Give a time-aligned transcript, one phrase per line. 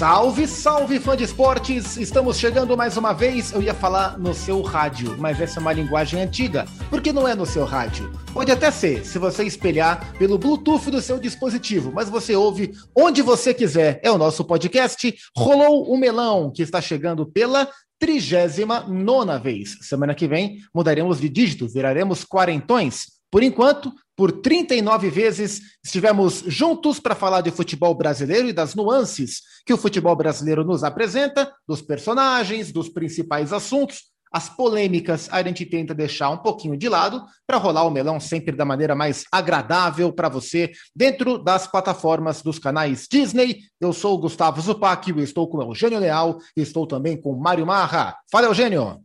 [0.00, 1.98] Salve, salve fã de esportes!
[1.98, 3.52] Estamos chegando mais uma vez.
[3.52, 7.34] Eu ia falar no seu rádio, mas essa é uma linguagem antiga, porque não é
[7.34, 8.10] no seu rádio.
[8.32, 13.20] Pode até ser, se você espelhar pelo Bluetooth do seu dispositivo, mas você ouve onde
[13.20, 14.00] você quiser.
[14.02, 19.76] É o nosso podcast Rolou o Melão, que está chegando pela trigésima nona vez.
[19.82, 23.19] Semana que vem mudaremos de dígito, viraremos quarentões.
[23.30, 29.40] Por enquanto, por 39 vezes, estivemos juntos para falar de futebol brasileiro e das nuances
[29.64, 34.10] que o futebol brasileiro nos apresenta, dos personagens, dos principais assuntos.
[34.32, 38.54] As polêmicas a gente tenta deixar um pouquinho de lado para rolar o melão sempre
[38.54, 43.62] da maneira mais agradável para você dentro das plataformas dos canais Disney.
[43.80, 47.32] Eu sou o Gustavo Zupac, eu estou com o Eugênio Leal e estou também com
[47.32, 48.16] o Mário Marra.
[48.30, 49.02] Fala, Eugênio!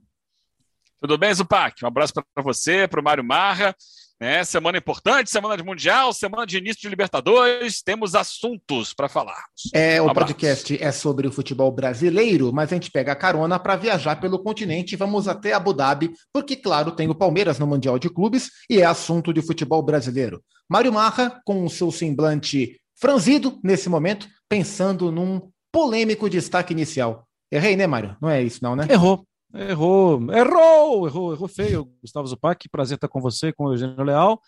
[1.02, 1.84] Tudo bem, Zupac?
[1.84, 3.76] Um abraço para você, para o Mário Marra.
[4.18, 9.44] É, semana importante, semana de Mundial, semana de início de Libertadores, temos assuntos para falar.
[9.74, 13.76] É, o podcast é sobre o futebol brasileiro, mas a gente pega a carona para
[13.76, 18.00] viajar pelo continente e vamos até Abu Dhabi, porque, claro, tem o Palmeiras no Mundial
[18.00, 20.42] de Clubes e é assunto de futebol brasileiro.
[20.70, 25.42] Mário Marra, com o seu semblante franzido nesse momento, pensando num
[25.74, 27.28] polêmico destaque inicial.
[27.52, 28.16] Errei, né, Mário?
[28.22, 28.88] Não é isso, não, né?
[28.90, 29.26] Errou.
[29.56, 31.90] Errou, errou, errou, errou feio.
[32.02, 34.42] Gustavo Zupac, prazer estar com você, com o Eugênio Leal,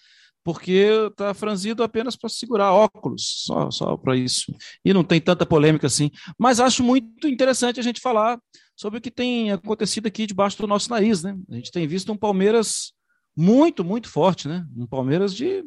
[0.44, 4.54] porque está franzido apenas para segurar óculos, só, só para isso.
[4.84, 6.12] E não tem tanta polêmica assim.
[6.38, 8.38] Mas acho muito interessante a gente falar
[8.76, 11.38] sobre o que tem acontecido aqui debaixo do nosso nariz, né?
[11.50, 12.94] A gente tem visto um Palmeiras
[13.36, 14.66] muito, muito forte, né?
[14.76, 15.64] Um Palmeiras de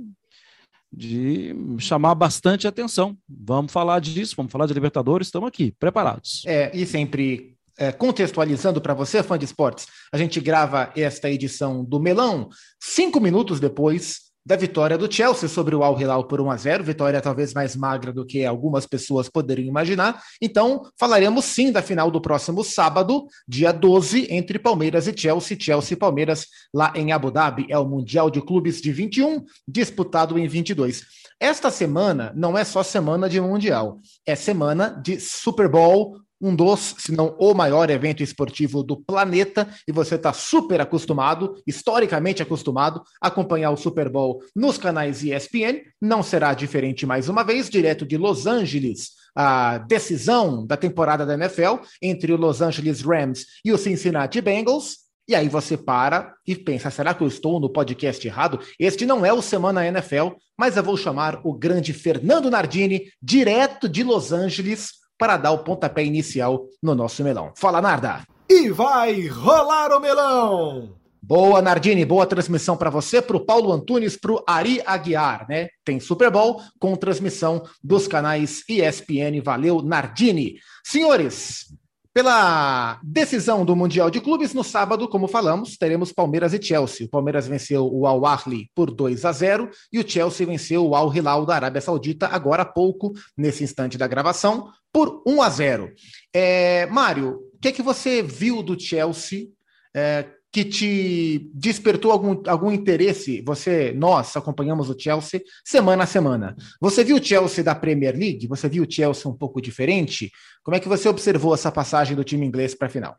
[0.92, 3.16] de chamar bastante atenção.
[3.28, 6.42] Vamos falar disso, vamos falar de Libertadores, estamos aqui, preparados.
[6.46, 7.56] É, e sempre
[7.98, 13.60] contextualizando para você, fã de esportes, a gente grava esta edição do Melão cinco minutos
[13.60, 17.52] depois da vitória do Chelsea sobre o Al Hilal por 1 a 0, vitória talvez
[17.52, 20.20] mais magra do que algumas pessoas poderiam imaginar.
[20.40, 25.94] Então, falaremos sim da final do próximo sábado, dia 12, entre Palmeiras e Chelsea, Chelsea
[25.94, 30.48] e Palmeiras lá em Abu Dhabi, é o Mundial de Clubes de 21, disputado em
[30.48, 31.02] 22.
[31.38, 36.94] Esta semana não é só semana de Mundial, é semana de Super Bowl, um dos,
[36.98, 43.02] se não o maior evento esportivo do planeta, e você está super acostumado, historicamente acostumado,
[43.20, 45.82] a acompanhar o Super Bowl nos canais ESPN.
[46.00, 51.34] Não será diferente mais uma vez, direto de Los Angeles, a decisão da temporada da
[51.34, 55.10] NFL entre o Los Angeles Rams e o Cincinnati Bengals.
[55.28, 58.58] E aí você para e pensa: será que eu estou no podcast errado?
[58.78, 63.88] Este não é o Semana NFL, mas eu vou chamar o grande Fernando Nardini, direto
[63.88, 67.52] de Los Angeles, para dar o pontapé inicial no nosso melão.
[67.54, 68.22] Fala, Narda!
[68.48, 70.96] E vai rolar o melão!
[71.22, 75.68] Boa, Nardini, boa transmissão para você, para o Paulo Antunes, para o Ari Aguiar, né?
[75.84, 79.42] Tem Super Bowl com transmissão dos canais ESPN.
[79.44, 80.54] Valeu, Nardini.
[80.82, 81.66] Senhores,
[82.12, 87.06] pela decisão do Mundial de Clubes, no sábado, como falamos, teremos Palmeiras e Chelsea.
[87.06, 90.94] O Palmeiras venceu o Al Ahly por 2 a 0 e o Chelsea venceu o
[90.94, 95.48] Al Hilal da Arábia Saudita agora há pouco, nesse instante da gravação, por 1 a
[95.48, 95.92] 0.
[96.34, 99.46] É, Mário, o que, é que você viu do Chelsea
[99.94, 103.40] é, que te despertou algum, algum interesse?
[103.42, 106.56] Você, nós acompanhamos o Chelsea semana a semana.
[106.80, 108.48] Você viu o Chelsea da Premier League?
[108.48, 110.30] Você viu o Chelsea um pouco diferente?
[110.62, 113.16] Como é que você observou essa passagem do time inglês para a final?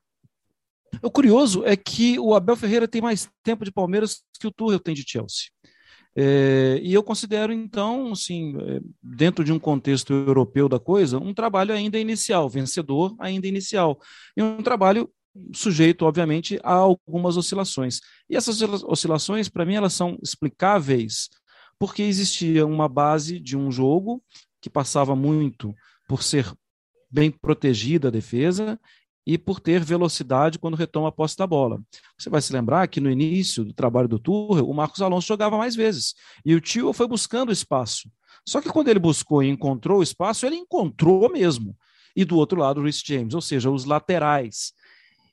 [1.02, 4.80] O curioso é que o Abel Ferreira tem mais tempo de Palmeiras que o Tuchel
[4.80, 5.46] tem de Chelsea.
[6.14, 11.34] É, e eu considero, então, assim, é, dentro de um contexto europeu da coisa, um
[11.34, 13.98] trabalho ainda inicial, vencedor ainda inicial.
[14.36, 15.10] E um trabalho
[15.54, 18.00] sujeito, obviamente, a algumas oscilações.
[18.30, 21.30] E essas oscilações, para mim, elas são explicáveis
[21.80, 24.24] porque existia uma base de um jogo
[24.62, 25.74] que passava muito
[26.08, 26.52] por ser
[27.10, 28.80] bem protegida a defesa
[29.26, 31.82] e por ter velocidade quando retoma a posse da bola.
[32.18, 35.58] Você vai se lembrar que no início do trabalho do Tuchel, o Marcos Alonso jogava
[35.58, 36.14] mais vezes
[36.46, 38.10] e o Tio foi buscando espaço.
[38.48, 41.76] Só que quando ele buscou e encontrou o espaço, ele encontrou mesmo.
[42.16, 44.74] E do outro lado, o Rhys James, ou seja, os laterais.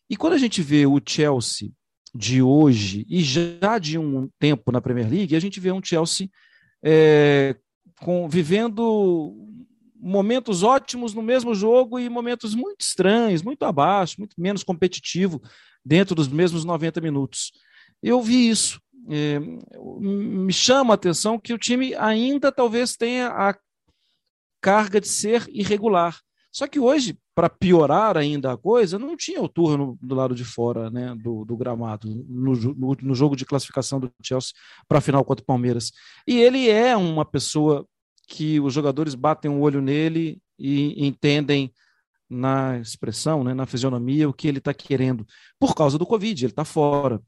[0.09, 1.71] E quando a gente vê o Chelsea
[2.15, 6.29] de hoje e já de um tempo na Premier League, a gente vê um Chelsea
[6.83, 7.57] é,
[8.01, 9.35] com, vivendo
[10.01, 15.43] momentos ótimos no mesmo jogo e momentos muito estranhos, muito abaixo, muito menos competitivo
[15.85, 17.53] dentro dos mesmos 90 minutos.
[18.03, 18.81] Eu vi isso.
[19.11, 19.41] É,
[20.01, 23.57] me chama a atenção que o time ainda talvez tenha a
[24.61, 26.21] carga de ser irregular.
[26.53, 30.45] Só que hoje, para piorar ainda a coisa, não tinha o turno do lado de
[30.45, 34.51] fora né, do, do gramado, no, no, no, jogo de classificação do Chelsea
[34.89, 35.93] para a final contra o Palmeiras.
[36.27, 37.87] E ele é uma pessoa
[38.27, 41.73] que os jogadores batem o um olho nele e entendem
[42.29, 45.25] na expressão, né, na fisionomia, o que ele está querendo,
[45.61, 47.23] por causa do Covid, ele está fora.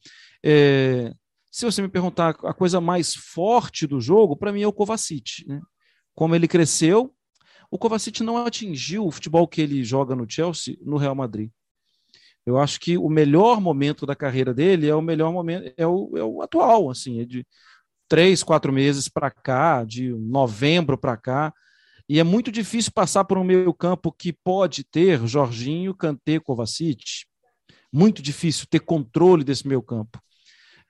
[0.44, 1.14] É,
[1.52, 5.46] se você me perguntar a coisa mais forte do jogo, para mim é o Kovacic.
[5.46, 5.60] Né?
[6.16, 7.14] Como ele cresceu,
[7.70, 11.50] o Kovacic não atingiu o futebol que ele joga no Chelsea no Real Madrid.
[12.44, 16.16] Eu acho que o melhor momento da carreira dele é o melhor momento, é o,
[16.16, 17.46] é o atual, assim, é de
[18.08, 21.54] três, quatro meses para cá, de novembro para cá.
[22.08, 27.24] E é muito difícil passar por um meio campo que pode ter Jorginho, Kanté, Kovacic.
[27.92, 30.20] Muito difícil ter controle desse meio campo.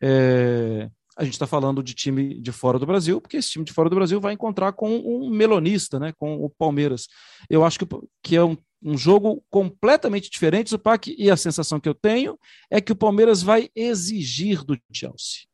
[0.03, 3.73] É, a gente está falando de time de fora do Brasil, porque esse time de
[3.73, 7.09] fora do Brasil vai encontrar com um melonista, né, com o Palmeiras.
[7.49, 7.87] Eu acho que,
[8.23, 12.39] que é um, um jogo completamente diferente, Zupac, e a sensação que eu tenho
[12.71, 15.47] é que o Palmeiras vai exigir do Chelsea.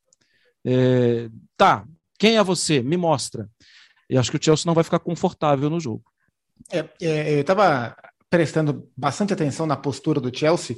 [0.64, 1.86] É, tá,
[2.18, 2.82] quem é você?
[2.82, 3.48] Me mostra.
[4.08, 6.04] E acho que o Chelsea não vai ficar confortável no jogo.
[6.70, 7.96] É, é, eu estava
[8.28, 10.76] prestando bastante atenção na postura do Chelsea,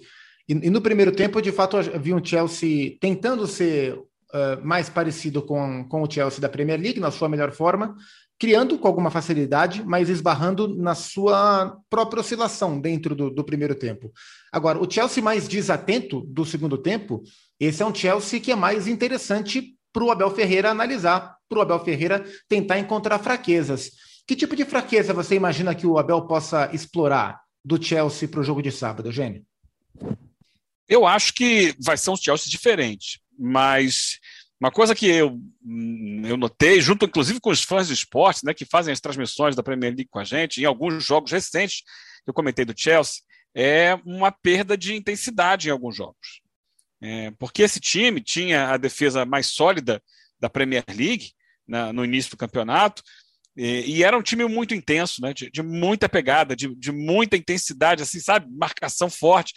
[0.48, 4.00] e, e, no primeiro tempo, de fato, eu vi um Chelsea tentando ser
[4.32, 7.94] uh, mais parecido com, com o Chelsea da Premier League, na sua melhor forma,
[8.38, 14.12] criando com alguma facilidade, mas esbarrando na sua própria oscilação dentro do, do primeiro tempo.
[14.52, 17.22] Agora, o Chelsea mais desatento do segundo tempo,
[17.58, 21.62] esse é um Chelsea que é mais interessante para o Abel Ferreira analisar, para o
[21.62, 23.90] Abel Ferreira tentar encontrar fraquezas.
[24.26, 28.44] Que tipo de fraqueza você imagina que o Abel possa explorar do Chelsea para o
[28.44, 29.44] jogo de sábado, Eugênio?
[30.88, 34.18] Eu acho que vai ser um Chelsea diferente, mas
[34.60, 35.38] uma coisa que eu,
[36.24, 39.62] eu notei, junto inclusive com os fãs de esporte, né, que fazem as transmissões da
[39.62, 41.82] Premier League com a gente, em alguns jogos recentes
[42.26, 43.22] eu comentei do Chelsea,
[43.54, 46.42] é uma perda de intensidade em alguns jogos.
[47.00, 50.02] É, porque esse time tinha a defesa mais sólida
[50.40, 51.32] da Premier League
[51.66, 53.02] na, no início do campeonato,
[53.56, 57.36] e, e, era um time muito intenso, né, de, de muita pegada, de, de, muita
[57.36, 59.52] intensidade, assim, sabe, marcação forte.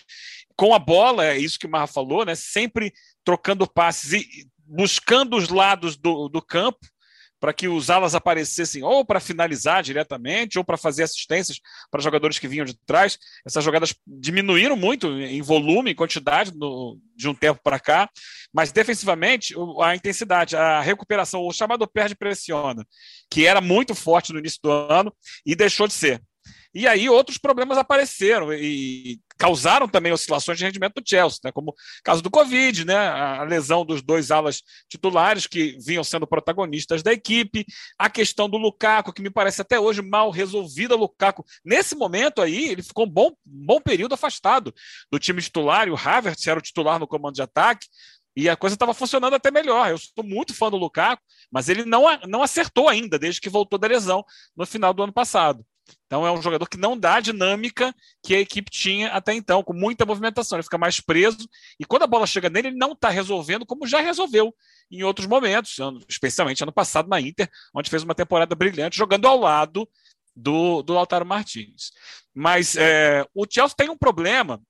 [0.61, 2.93] Com a bola, é isso que o Marra falou, né, sempre
[3.25, 6.77] trocando passes e buscando os lados do, do campo,
[7.39, 11.59] para que os alas aparecessem ou para finalizar diretamente ou para fazer assistências
[11.89, 13.17] para jogadores que vinham de trás.
[13.43, 18.07] Essas jogadas diminuíram muito em volume, em quantidade no, de um tempo para cá,
[18.53, 22.85] mas defensivamente a intensidade, a recuperação, o chamado perde pressiona,
[23.31, 25.11] que era muito forte no início do ano
[25.43, 26.21] e deixou de ser.
[26.73, 31.51] E aí outros problemas apareceram e causaram também oscilações de rendimento do Chelsea, né?
[31.51, 32.95] como o caso do Covid, né?
[32.95, 37.65] a lesão dos dois alas titulares que vinham sendo protagonistas da equipe,
[37.97, 40.95] a questão do Lukaku, que me parece até hoje mal resolvida.
[40.95, 44.73] Lukaku, nesse momento aí, ele ficou um bom, bom período afastado
[45.11, 47.87] do time titular, e o Havertz era o titular no comando de ataque,
[48.35, 49.89] e a coisa estava funcionando até melhor.
[49.89, 51.21] Eu sou muito fã do Lukaku,
[51.51, 54.23] mas ele não, não acertou ainda desde que voltou da lesão
[54.55, 55.65] no final do ano passado.
[56.05, 57.93] Então é um jogador que não dá a dinâmica
[58.23, 60.57] que a equipe tinha até então, com muita movimentação.
[60.57, 61.47] Ele fica mais preso
[61.79, 64.53] e quando a bola chega nele, ele não está resolvendo como já resolveu
[64.89, 65.77] em outros momentos,
[66.09, 69.87] especialmente ano passado na Inter, onde fez uma temporada brilhante jogando ao lado
[70.35, 71.91] do, do Lautaro Martins.
[72.33, 74.61] Mas é, o Chelsea tem um problema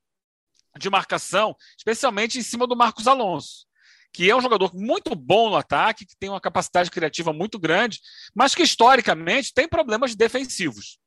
[0.77, 3.65] de marcação, especialmente em cima do Marcos Alonso
[4.13, 7.99] que é um jogador muito bom no ataque, que tem uma capacidade criativa muito grande,
[8.35, 10.99] mas que historicamente tem problemas defensivos.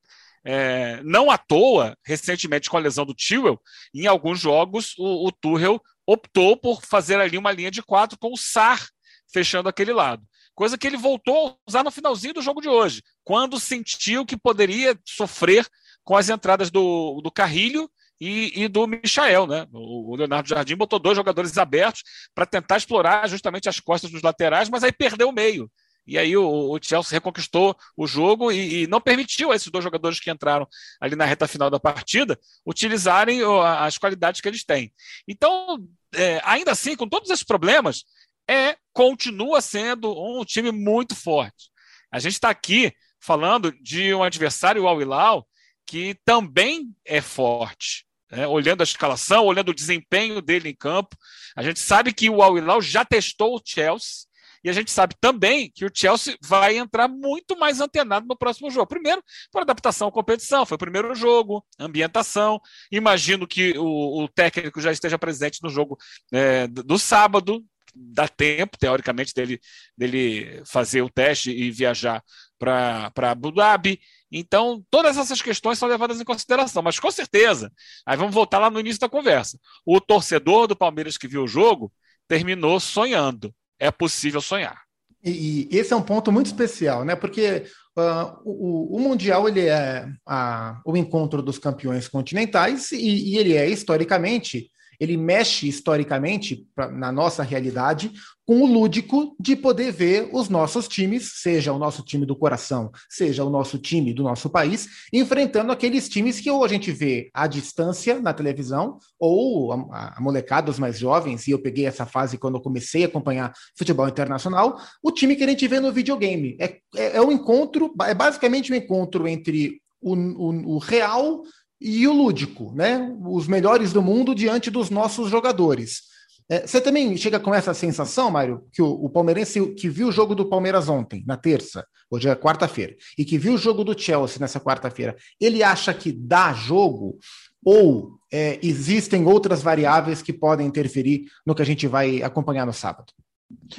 [0.47, 3.59] É, não à toa, recentemente com a lesão do Tewell,
[3.95, 8.33] em alguns jogos o, o Tuchel optou por fazer ali uma linha de quatro com
[8.33, 8.87] o Sar
[9.33, 10.23] fechando aquele lado.
[10.55, 14.37] Coisa que ele voltou a usar no finalzinho do jogo de hoje, quando sentiu que
[14.37, 15.67] poderia sofrer
[16.05, 19.67] com as entradas do, do Carrilho e, e, do Michael, né?
[19.73, 22.03] O, Leonardo Jardim botou dois jogadores abertos
[22.35, 25.69] para tentar explorar justamente as costas dos laterais, mas aí perdeu o meio.
[26.07, 29.83] E aí o, o Chelsea reconquistou o jogo e, e, não permitiu a esses dois
[29.83, 30.69] jogadores que entraram
[31.01, 33.41] ali na reta final da partida utilizarem
[33.79, 34.93] as qualidades que eles têm.
[35.27, 38.05] Então, é, ainda assim, com todos esses problemas,
[38.49, 41.71] é continua sendo um time muito forte.
[42.13, 45.49] A gente está aqui falando de um adversário, o Al-Hilal,
[45.87, 48.07] que também é forte.
[48.31, 48.47] Né?
[48.47, 51.17] Olhando a escalação, olhando o desempenho dele em campo,
[51.57, 54.27] a gente sabe que o Al-Hilal já testou o Chelsea
[54.64, 58.71] e a gente sabe também que o Chelsea vai entrar muito mais antenado no próximo
[58.71, 58.87] jogo.
[58.87, 62.59] Primeiro, por adaptação à competição, foi o primeiro jogo, ambientação.
[62.90, 65.99] Imagino que o, o técnico já esteja presente no jogo
[66.33, 67.62] é, do, do sábado,
[67.94, 69.61] dá tempo, teoricamente, dele,
[69.97, 72.23] dele fazer o teste e viajar
[72.59, 74.00] para Abu Dhabi.
[74.33, 77.71] Então, todas essas questões são levadas em consideração, mas com certeza,
[78.06, 79.59] aí vamos voltar lá no início da conversa.
[79.85, 81.92] O torcedor do Palmeiras que viu o jogo
[82.26, 83.54] terminou sonhando
[83.87, 84.83] é possível sonhar.
[85.23, 87.14] E, e, esse é um ponto muito especial, né?
[87.14, 87.64] Porque
[87.97, 92.97] Uh, o, o, Mundial ele é a, o encontro dos campeões continentais e,
[93.35, 94.69] e ele é, historicamente,
[95.05, 98.13] ele mexe historicamente pra, na nossa realidade
[98.47, 102.91] com o lúdico de poder ver os nossos times, seja o nosso time do coração,
[103.09, 107.31] seja o nosso time do nosso país, enfrentando aqueles times que ou a gente vê
[107.33, 112.05] à distância na televisão, ou a, a molecada, os mais jovens, e eu peguei essa
[112.05, 115.93] fase quando eu comecei a acompanhar futebol internacional, o time que a gente vê no
[115.93, 116.57] videogame.
[116.61, 121.43] É, é, é um encontro, é basicamente um encontro entre o, o, o real
[121.81, 123.14] e o lúdico, né?
[123.26, 126.02] Os melhores do mundo diante dos nossos jogadores.
[126.49, 130.12] É, você também chega com essa sensação, Mário, que o, o, palmeirense que viu o
[130.12, 133.99] jogo do Palmeiras ontem, na terça, hoje é quarta-feira, e que viu o jogo do
[133.99, 137.19] Chelsea nessa quarta-feira, ele acha que dá jogo
[137.64, 142.75] ou é, existem outras variáveis que podem interferir no que a gente vai acompanhar no
[142.75, 143.11] sábado?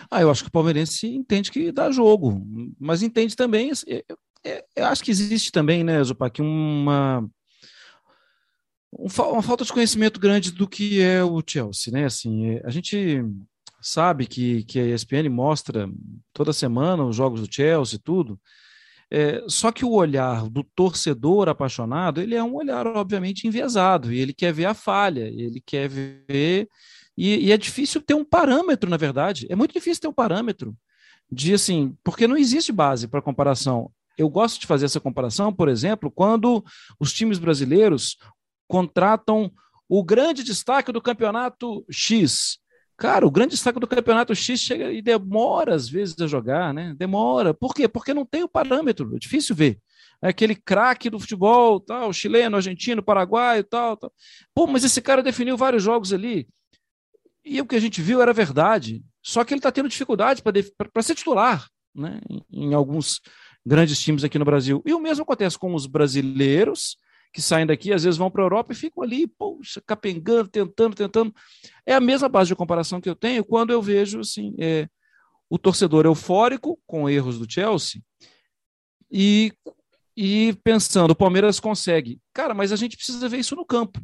[0.10, 2.42] Ah, eu acho que o palmeirense entende que dá jogo,
[2.80, 3.72] mas entende também.
[3.86, 4.04] Eu,
[4.44, 7.30] eu, eu acho que existe também, né, Zupac, uma
[8.98, 12.06] uma falta de conhecimento grande do que é o Chelsea, né?
[12.06, 13.24] Assim, é, a gente
[13.82, 15.90] sabe que, que a ESPN mostra
[16.34, 18.40] toda semana os jogos do Chelsea e tudo,
[19.12, 24.20] é, só que o olhar do torcedor apaixonado, ele é um olhar obviamente enviesado, e
[24.20, 26.68] ele quer ver a falha, ele quer ver...
[27.18, 30.76] E, e é difícil ter um parâmetro, na verdade, é muito difícil ter um parâmetro
[31.32, 33.90] de, assim, porque não existe base para comparação.
[34.18, 36.64] Eu gosto de fazer essa comparação, por exemplo, quando
[37.00, 38.18] os times brasileiros
[38.68, 39.52] contratam
[39.88, 42.58] o grande destaque do campeonato X.
[42.98, 46.96] Cara, o grande destaque do campeonato X chega e demora às vezes a jogar, né?
[46.98, 47.54] Demora.
[47.54, 47.88] Por quê?
[47.88, 49.80] Porque não tem o parâmetro, é difícil ver.
[50.22, 54.12] É aquele craque do futebol, tal, chileno, argentino, paraguaio, tal, tal.
[54.54, 56.48] Pô, mas esse cara definiu vários jogos ali.
[57.44, 59.04] E o que a gente viu era verdade.
[59.22, 62.22] Só que ele está tendo dificuldade para ser titular, né?
[62.30, 63.20] Em, em alguns
[63.66, 64.82] grandes times aqui no Brasil.
[64.86, 66.98] E o mesmo acontece com os brasileiros
[67.36, 70.96] que saem daqui, às vezes vão para a Europa e ficam ali, poxa, capengando, tentando,
[70.96, 71.36] tentando.
[71.86, 74.88] É a mesma base de comparação que eu tenho quando eu vejo assim, é,
[75.50, 78.02] o torcedor eufórico com erros do Chelsea
[79.12, 79.52] e,
[80.16, 82.22] e pensando, o Palmeiras consegue.
[82.34, 84.02] Cara, mas a gente precisa ver isso no campo.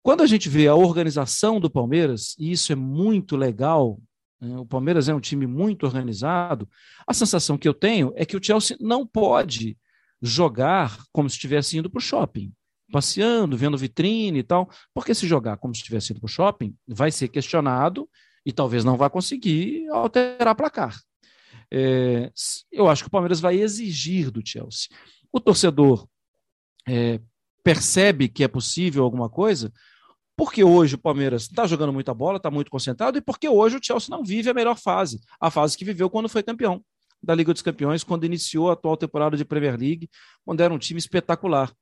[0.00, 3.98] Quando a gente vê a organização do Palmeiras, e isso é muito legal,
[4.40, 6.68] né, o Palmeiras é um time muito organizado,
[7.04, 9.76] a sensação que eu tenho é que o Chelsea não pode
[10.22, 12.52] jogar como se estivesse indo para o shopping,
[12.92, 14.70] passeando, vendo vitrine e tal.
[14.94, 18.08] Porque se jogar como se estivesse indo para o shopping, vai ser questionado
[18.46, 20.96] e talvez não vá conseguir alterar placar.
[21.70, 22.30] É,
[22.70, 24.88] eu acho que o Palmeiras vai exigir do Chelsea.
[25.32, 26.06] O torcedor
[26.86, 27.18] é,
[27.64, 29.72] percebe que é possível alguma coisa,
[30.36, 33.80] porque hoje o Palmeiras está jogando muita bola, está muito concentrado, e porque hoje o
[33.82, 36.84] Chelsea não vive a melhor fase, a fase que viveu quando foi campeão
[37.22, 40.10] da Liga dos Campeões, quando iniciou a atual temporada de Premier League,
[40.44, 41.72] quando era um time espetacular.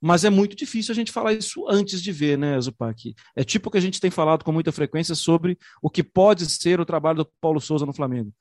[0.00, 3.14] Mas é muito difícil a gente falar isso antes de ver, né, Zupac?
[3.34, 6.46] É tipo o que a gente tem falado com muita frequência sobre o que pode
[6.46, 8.32] ser o trabalho do Paulo Souza no Flamengo.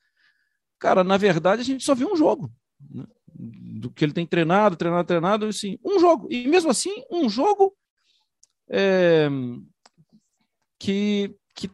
[0.79, 2.51] Cara, na verdade, a gente só viu um jogo.
[2.91, 3.05] Né?
[3.33, 6.27] Do que ele tem treinado, treinado, treinado, assim, um jogo.
[6.29, 7.75] E mesmo assim, um jogo
[8.69, 9.27] é,
[10.79, 11.69] que, que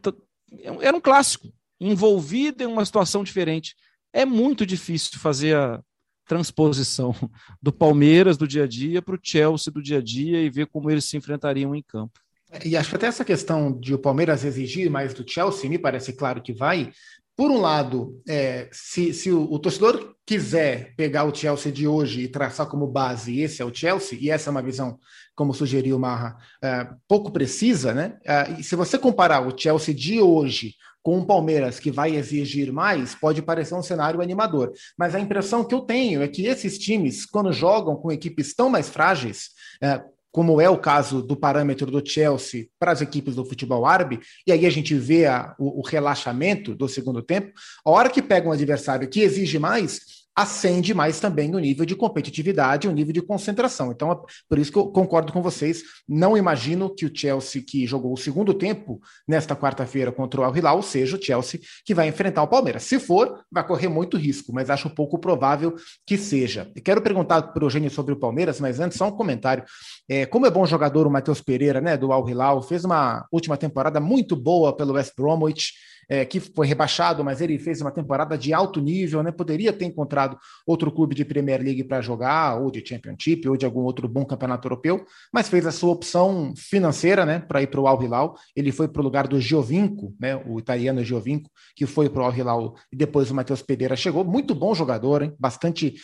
[0.80, 3.74] era um clássico, envolvido em uma situação diferente
[4.14, 5.82] é muito difícil fazer a
[6.26, 7.14] transposição
[7.60, 10.66] do Palmeiras do dia a dia para o Chelsea do dia a dia e ver
[10.66, 12.18] como eles se enfrentariam em campo.
[12.64, 16.12] E acho que até essa questão de o Palmeiras exigir mais do Chelsea, me parece
[16.12, 16.92] claro que vai.
[17.36, 22.20] Por um lado, é, se, se o, o, torcedor quiser pegar o Chelsea de hoje
[22.20, 25.00] e traçar como base, esse é o Chelsea, e essa é uma visão,
[25.34, 28.18] como sugeriu Marra, é, pouco precisa, né?
[28.24, 30.74] É, e se você comparar o Chelsea de hoje
[31.04, 34.72] com o Palmeiras, que vai exigir mais, pode parecer um cenário animador.
[34.98, 38.70] Mas a impressão que eu tenho é que esses times, quando jogam com equipes tão
[38.70, 39.50] mais frágeis,
[39.82, 44.18] é, como é o caso do parâmetro do Chelsea para as equipes do futebol árabe,
[44.46, 47.52] e aí a gente vê a, o, o relaxamento do segundo tempo,
[47.84, 51.94] a hora que pega um adversário que exige mais, acende mais também o nível de
[51.94, 53.92] competitividade, o nível de concentração.
[53.92, 54.16] Então, é
[54.48, 55.82] por isso que eu concordo com vocês.
[56.08, 60.56] Não imagino que o Chelsea, que jogou o segundo tempo nesta quarta-feira contra o Al
[60.56, 62.82] Hilal, seja o Chelsea que vai enfrentar o Palmeiras.
[62.82, 66.70] Se for, vai correr muito risco, mas acho pouco provável que seja.
[66.74, 69.64] E quero perguntar para o Eugênio sobre o Palmeiras, mas antes só um comentário.
[70.08, 73.56] É, como é bom jogador o Matheus Pereira, né, do Al Hilal, fez uma última
[73.56, 75.72] temporada muito boa pelo West Bromwich
[76.08, 79.30] é, que foi rebaixado, mas ele fez uma temporada de alto nível, né?
[79.30, 83.64] Poderia ter encontrado outro clube de Premier League para jogar, ou de Championship, ou de
[83.64, 87.80] algum outro bom campeonato europeu, mas fez a sua opção financeira, né, para ir para
[87.80, 88.36] o Al Hilal.
[88.54, 92.24] Ele foi para o lugar do Giovinco, né, o italiano Giovinco, que foi para o
[92.24, 94.24] Al Hilal e depois o Matheus Pereira chegou.
[94.24, 95.34] Muito bom jogador, hein?
[95.38, 95.94] Bastante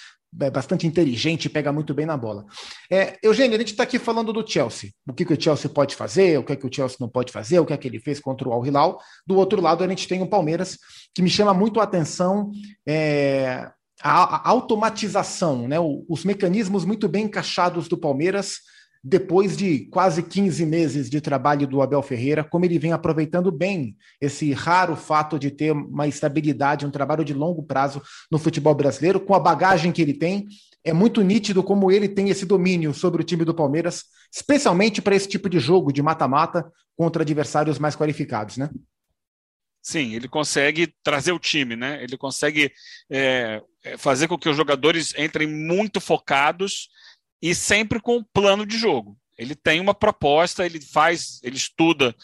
[0.41, 2.45] é bastante inteligente e pega muito bem na bola.
[2.91, 4.91] É, Eugênio, a gente está aqui falando do Chelsea.
[5.09, 7.59] O que, que o Chelsea pode fazer, o que, que o Chelsea não pode fazer,
[7.59, 9.01] o que é que ele fez contra o Al Hilal.
[9.27, 10.79] Do outro lado, a gente tem o Palmeiras,
[11.15, 12.51] que me chama muito a atenção
[12.87, 13.71] é,
[14.03, 15.77] a, a, automatização, né,
[16.09, 18.59] os mecanismos muito bem encaixados do Palmeiras
[19.03, 23.97] depois de quase 15 meses de trabalho do Abel Ferreira, como ele vem aproveitando bem
[24.21, 29.19] esse raro fato de ter uma estabilidade, um trabalho de longo prazo no futebol brasileiro,
[29.19, 30.47] com a bagagem que ele tem.
[30.85, 35.17] É muito nítido como ele tem esse domínio sobre o time do Palmeiras, especialmente para
[35.17, 38.69] esse tipo de jogo de mata-mata contra adversários mais qualificados, né?
[39.83, 42.03] Sim, ele consegue trazer o time, né?
[42.03, 42.71] Ele consegue
[43.11, 43.63] é,
[43.97, 46.91] fazer com que os jogadores entrem muito focados
[47.41, 49.17] e sempre com um plano de jogo.
[49.39, 52.15] Ele tem uma proposta, ele faz, ele estuda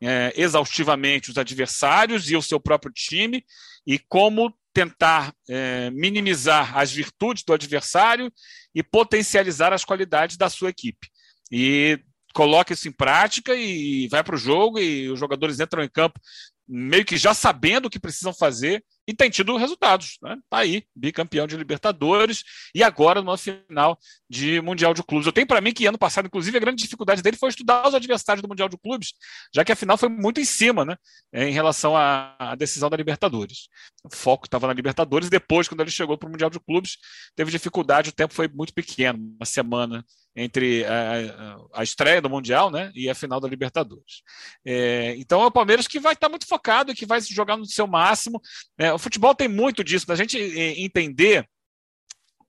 [0.00, 3.44] é, exaustivamente os adversários e o seu próprio time
[3.86, 8.30] e como tentar é, minimizar as virtudes do adversário
[8.74, 11.08] e potencializar as qualidades da sua equipe.
[11.50, 11.98] E
[12.34, 16.20] coloca isso em prática e vai para o jogo e os jogadores entram em campo
[16.68, 20.18] meio que já sabendo o que precisam fazer e tem tido resultados.
[20.22, 20.36] Né?
[20.50, 22.42] Tá aí, bicampeão de Libertadores
[22.74, 23.98] e agora numa final
[24.28, 25.26] de Mundial de Clubes.
[25.26, 27.94] Eu tenho para mim que ano passado, inclusive, a grande dificuldade dele foi estudar os
[27.94, 29.12] adversários do Mundial de Clubes,
[29.54, 30.96] já que a final foi muito em cima, né?
[31.32, 33.68] Em relação à, decisão da Libertadores.
[34.04, 36.96] O foco estava na Libertadores, depois, quando ele chegou para o Mundial de Clubes,
[37.34, 40.04] teve dificuldade, o tempo foi muito pequeno, uma semana
[40.36, 44.22] entre a, a, estreia do Mundial né, e a final da Libertadores.
[44.64, 47.64] É, então é o Palmeiras que vai estar muito focado e que vai jogar no
[47.64, 48.40] seu máximo.
[48.76, 51.48] É, o futebol tem muito disso, da gente é, entender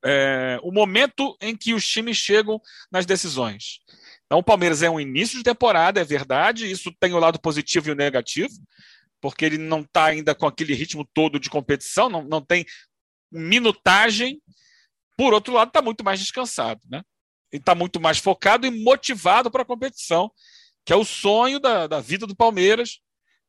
[0.03, 2.59] é, o momento em que os times chegam
[2.91, 3.79] nas decisões.
[4.25, 7.89] Então, o Palmeiras é um início de temporada, é verdade, isso tem o lado positivo
[7.89, 8.53] e o negativo,
[9.21, 12.65] porque ele não está ainda com aquele ritmo todo de competição, não, não tem
[13.31, 14.41] minutagem.
[15.17, 16.81] Por outro lado, está muito mais descansado.
[16.89, 17.01] Né?
[17.51, 20.31] está muito mais focado e motivado para a competição,
[20.85, 22.99] que é o sonho da, da vida do Palmeiras.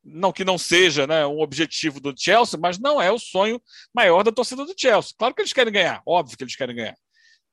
[0.03, 3.61] Não que não seja né, um objetivo do Chelsea, mas não é o sonho
[3.93, 5.13] maior da torcida do Chelsea.
[5.17, 6.95] Claro que eles querem ganhar, óbvio que eles querem ganhar.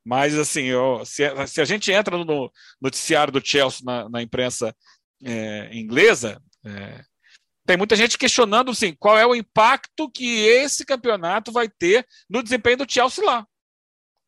[0.04, 4.74] Mas, assim, eu, se, se, a gente entra no noticiário do Chelsea na, na imprensa
[5.24, 7.04] é, inglesa, é,
[7.66, 12.40] tem muita gente questionando assim, qual é o impacto que esse campeonato vai ter no
[12.40, 13.40] desempenho do Chelsea lá.
[13.40, 13.46] O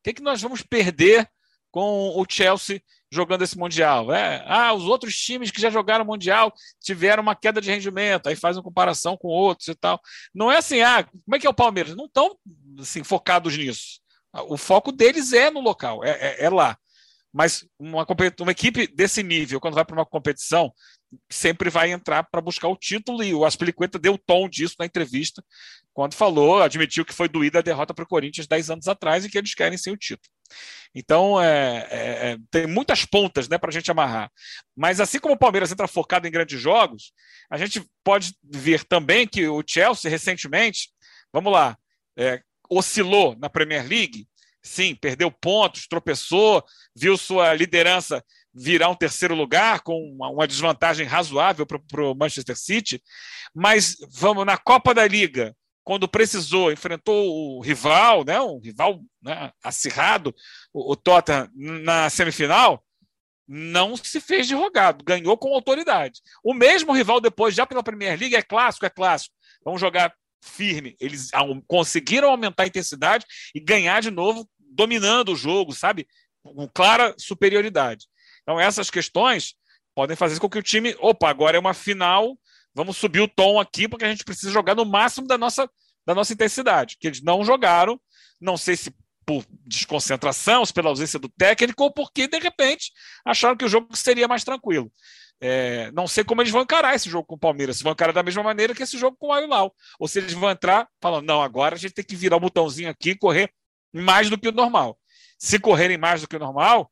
[0.02, 1.30] que, que nós vamos perder
[1.70, 4.12] com o Chelsea jogando esse Mundial.
[4.12, 8.36] É, ah, os outros times que já jogaram Mundial tiveram uma queda de rendimento, aí
[8.36, 10.00] faz uma comparação com outros e tal.
[10.34, 11.94] Não é assim, ah, como é que é o Palmeiras?
[11.94, 12.36] Não estão
[12.78, 14.00] assim, focados nisso.
[14.48, 16.76] O foco deles é no local, é, é, é lá.
[17.32, 18.06] Mas uma,
[18.40, 20.72] uma equipe desse nível, quando vai para uma competição,
[21.30, 24.86] sempre vai entrar para buscar o título, e o Aspilicueta deu o tom disso na
[24.86, 25.42] entrevista,
[25.92, 29.30] quando falou, admitiu que foi doída a derrota para o Corinthians 10 anos atrás e
[29.30, 30.28] que eles querem sim o título.
[30.94, 34.30] Então, é, é, é tem muitas pontas né, para a gente amarrar.
[34.76, 37.12] Mas assim como o Palmeiras entra focado em grandes jogos,
[37.50, 40.90] a gente pode ver também que o Chelsea, recentemente,
[41.32, 41.76] vamos lá,
[42.16, 44.26] é, oscilou na Premier League,
[44.62, 48.22] sim, perdeu pontos, tropeçou, viu sua liderança
[48.54, 53.02] virar um terceiro lugar com uma, uma desvantagem razoável para o Manchester City,
[53.54, 55.54] mas vamos na Copa da Liga,
[55.88, 60.34] quando precisou, enfrentou o rival, né, um rival né, acirrado,
[60.70, 62.84] o, o Tottenham, na semifinal,
[63.48, 66.20] não se fez de rogado, ganhou com autoridade.
[66.44, 69.34] O mesmo rival depois, já pela Premier League, é clássico, é clássico.
[69.64, 70.94] Vamos jogar firme.
[71.00, 71.30] Eles
[71.66, 73.24] conseguiram aumentar a intensidade
[73.54, 76.06] e ganhar de novo, dominando o jogo, sabe?
[76.42, 78.04] Com clara superioridade.
[78.42, 79.54] Então, essas questões
[79.94, 82.38] podem fazer com que o time, opa, agora é uma final
[82.74, 85.68] vamos subir o tom aqui, porque a gente precisa jogar no máximo da nossa,
[86.06, 88.00] da nossa intensidade, que eles não jogaram,
[88.40, 88.94] não sei se
[89.26, 92.92] por desconcentração, se pela ausência do técnico, ou porque, de repente,
[93.26, 94.90] acharam que o jogo seria mais tranquilo.
[95.40, 98.12] É, não sei como eles vão encarar esse jogo com o Palmeiras, se vão encarar
[98.12, 101.26] da mesma maneira que esse jogo com o Al ou se eles vão entrar falando,
[101.26, 103.52] não, agora a gente tem que virar o botãozinho aqui e correr
[103.92, 104.98] mais do que o normal.
[105.38, 106.90] Se correrem mais do que o normal,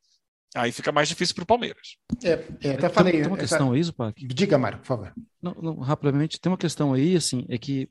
[0.56, 1.98] Aí fica mais difícil para o Palmeiras.
[2.24, 3.12] É, é, até falei.
[3.12, 3.74] Tem, tem uma questão essa...
[3.74, 4.26] aí, Zupac.
[4.26, 5.12] Diga, Mário, por favor.
[5.40, 7.90] Não, não, rapidamente, tem uma questão aí, assim, é que.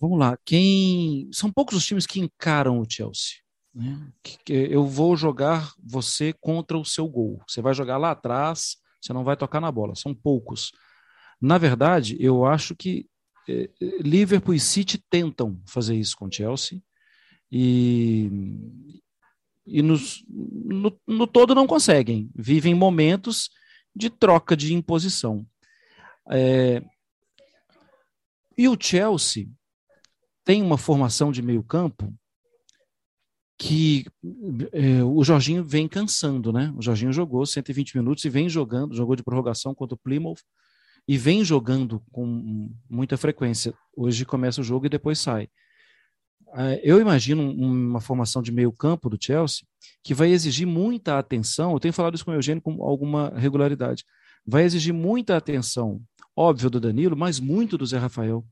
[0.00, 1.28] Vamos lá, quem.
[1.32, 3.38] São poucos os times que encaram o Chelsea.
[3.74, 4.10] Né?
[4.22, 7.42] Que, que eu vou jogar você contra o seu gol.
[7.48, 9.96] Você vai jogar lá atrás, você não vai tocar na bola.
[9.96, 10.70] São poucos.
[11.40, 13.06] Na verdade, eu acho que
[13.48, 13.68] eh,
[14.00, 16.80] Liverpool e City tentam fazer isso com o Chelsea.
[17.50, 19.02] E,
[19.66, 23.50] e nos, no, no todo não conseguem, vivem momentos
[23.94, 25.46] de troca de imposição.
[26.30, 26.82] É,
[28.56, 29.48] e o Chelsea
[30.44, 32.12] tem uma formação de meio campo
[33.58, 34.04] que
[34.72, 36.72] é, o Jorginho vem cansando, né?
[36.76, 40.42] O Jorginho jogou 120 minutos e vem jogando, jogou de prorrogação contra o Plymouth
[41.08, 43.72] e vem jogando com muita frequência.
[43.96, 45.48] Hoje começa o jogo e depois sai.
[46.56, 49.66] É, eu imagino uma formação de meio campo do Chelsea
[50.02, 51.72] que vai exigir muita atenção.
[51.72, 54.04] Eu tenho falado isso com o Eugênio com alguma regularidade.
[54.46, 56.00] Vai exigir muita atenção,
[56.34, 58.44] óbvio, do Danilo, mas muito do Zé Rafael.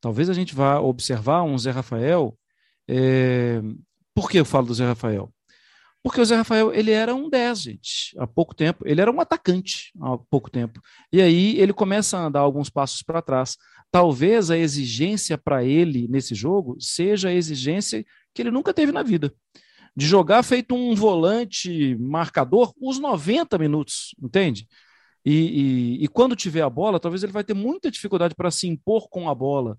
[0.00, 2.36] Talvez a gente vá observar um Zé Rafael
[2.88, 3.62] é,
[4.14, 5.32] por que eu falo do Zé Rafael?
[6.02, 8.82] Porque o Zé Rafael, ele era um 10, gente, há pouco tempo.
[8.86, 10.80] Ele era um atacante há pouco tempo.
[11.12, 13.56] E aí ele começa a andar alguns passos para trás.
[13.92, 19.02] Talvez a exigência para ele nesse jogo seja a exigência que ele nunca teve na
[19.02, 19.32] vida.
[19.94, 24.66] De jogar feito um volante marcador os 90 minutos, entende?
[25.24, 28.66] E, e, e quando tiver a bola, talvez ele vai ter muita dificuldade para se
[28.66, 29.78] impor com a bola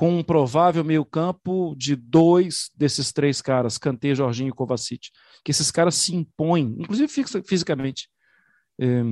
[0.00, 5.10] com um provável meio-campo de dois desses três caras, Kanté, Jorginho e Kovacic,
[5.44, 7.12] que esses caras se impõem, inclusive
[7.44, 8.08] fisicamente.
[8.80, 9.02] É,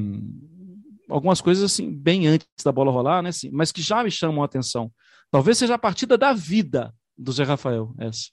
[1.08, 3.30] algumas coisas assim, bem antes da bola rolar, né?
[3.30, 4.90] Assim, mas que já me chamam a atenção.
[5.30, 8.30] Talvez seja a partida da vida do Zé Rafael, essa.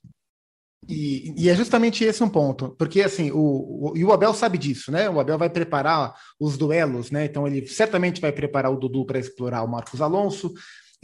[0.87, 4.57] E, e, é justamente esse um ponto, porque assim, o, o, e o Abel sabe
[4.57, 5.09] disso, né?
[5.09, 7.25] O Abel vai preparar os duelos, né?
[7.25, 10.53] Então ele certamente vai preparar o Dudu para explorar o Marcos Alonso,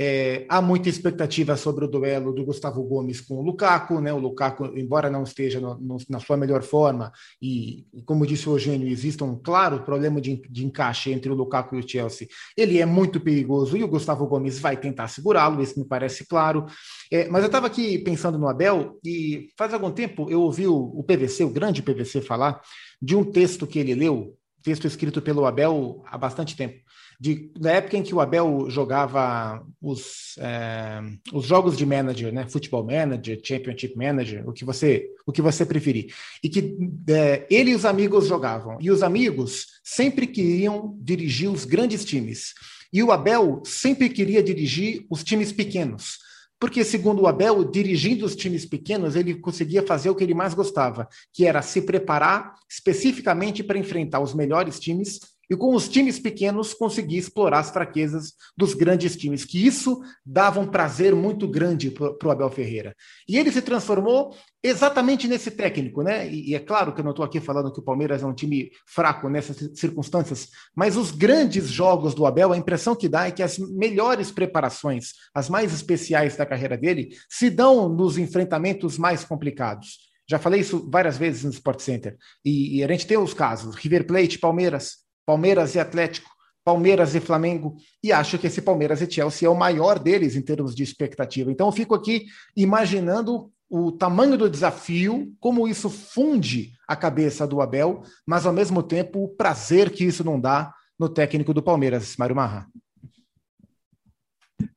[0.04, 4.12] é, há muita expectativa sobre o duelo do Gustavo Gomes com o Lukaku, né?
[4.12, 8.54] O Lukaku, embora não esteja no, no, na sua melhor forma, e, como disse o
[8.54, 12.28] Eugênio, existe um claro problema de, de, encaixe entre o Lukaku e o Chelsea.
[12.58, 16.66] Ele é muito perigoso e o Gustavo Gomes vai tentar segurá-lo, isso me parece claro.
[17.12, 20.76] É, mas eu estava aqui pensando no Abel, e faz algum tempo eu ouvi o,
[20.76, 22.60] o PVC, o grande PVC, falar
[23.00, 26.80] de um texto que ele leu, texto escrito pelo Abel há bastante tempo
[27.22, 32.48] de, da época em que o Abel jogava os, é, os jogos de manager, né?
[32.50, 36.12] Futebol Manager, Championship Manager, o que você, o que você preferir.
[36.44, 36.76] E que
[37.08, 38.80] é, ele e os amigos jogavam.
[38.82, 42.56] E os amigos sempre queriam dirigir os grandes times.
[42.92, 46.18] E o Abel sempre queria dirigir os times pequenos.
[46.60, 50.56] Porque, segundo o Abel, dirigindo os times pequenos, ele conseguia fazer o que ele mais
[50.56, 55.20] gostava, que era se preparar especificamente para enfrentar os melhores times
[55.52, 60.62] e com os times pequenos conseguir explorar as fraquezas dos grandes times, que isso dava
[60.62, 62.96] um prazer muito grande para o Abel Ferreira.
[63.28, 64.34] E ele se transformou
[64.64, 66.26] exatamente nesse técnico, né?
[66.26, 68.34] E, e é claro que eu não estou aqui falando que o Palmeiras é um
[68.34, 73.32] time fraco nessas circunstâncias, mas os grandes jogos do Abel, a impressão que dá é
[73.32, 79.26] que as melhores preparações, as mais especiais da carreira dele, se dão nos enfrentamentos mais
[79.26, 80.10] complicados.
[80.30, 82.16] Já falei isso várias vezes no Sport Center.
[82.46, 86.30] E, e a gente tem os casos: River Plate, Palmeiras, Palmeiras e Atlético,
[86.64, 90.42] Palmeiras e Flamengo, e acho que esse Palmeiras e Chelsea é o maior deles em
[90.42, 91.52] termos de expectativa.
[91.52, 97.62] Então eu fico aqui imaginando o tamanho do desafio, como isso funde a cabeça do
[97.62, 102.16] Abel, mas ao mesmo tempo o prazer que isso não dá no técnico do Palmeiras,
[102.18, 102.68] Mário Marra.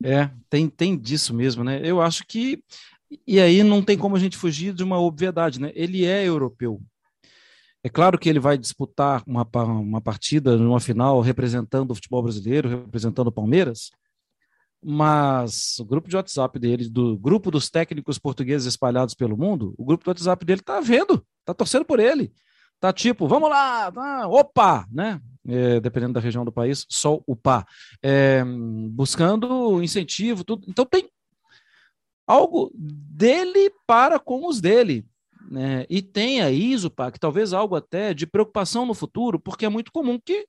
[0.03, 1.81] É, tem, tem disso mesmo, né?
[1.83, 2.63] Eu acho que.
[3.27, 5.71] E aí não tem como a gente fugir de uma obviedade, né?
[5.75, 6.81] Ele é europeu.
[7.85, 12.67] É claro que ele vai disputar uma, uma partida numa final representando o futebol brasileiro,
[12.67, 13.91] representando o Palmeiras,
[14.83, 19.85] mas o grupo de WhatsApp dele, do grupo dos técnicos portugueses espalhados pelo mundo, o
[19.85, 22.33] grupo do WhatsApp dele tá vendo, tá torcendo por ele.
[22.81, 25.21] Tá tipo, vamos lá, tá, opa, né?
[25.47, 27.67] É, dependendo da região do país, só o pá.
[28.03, 28.43] É,
[28.93, 30.65] buscando incentivo, tudo.
[30.67, 31.07] Então tem
[32.27, 35.07] algo dele para com os dele.
[35.51, 35.87] Né?
[35.89, 40.19] E tem aí, Zupac, talvez algo até de preocupação no futuro, porque é muito comum
[40.19, 40.47] que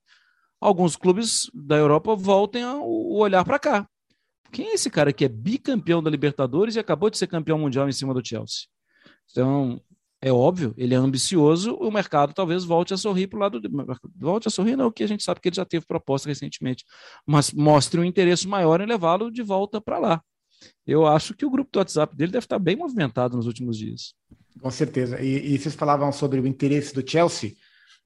[0.60, 3.88] alguns clubes da Europa voltem o olhar para cá.
[4.50, 7.88] Quem é esse cara que é bicampeão da Libertadores e acabou de ser campeão mundial
[7.88, 8.66] em cima do Chelsea?
[9.30, 9.80] Então,
[10.20, 13.60] é óbvio, ele é ambicioso, o mercado talvez volte a sorrir para o lado.
[13.60, 13.68] De,
[14.16, 16.84] volte a sorrir, não, que a gente sabe que ele já teve proposta recentemente,
[17.26, 20.22] mas mostre um interesse maior em levá-lo de volta para lá.
[20.86, 24.14] Eu acho que o grupo do WhatsApp dele deve estar bem movimentado nos últimos dias.
[24.60, 25.20] Com certeza.
[25.20, 27.52] E, e vocês falavam sobre o interesse do Chelsea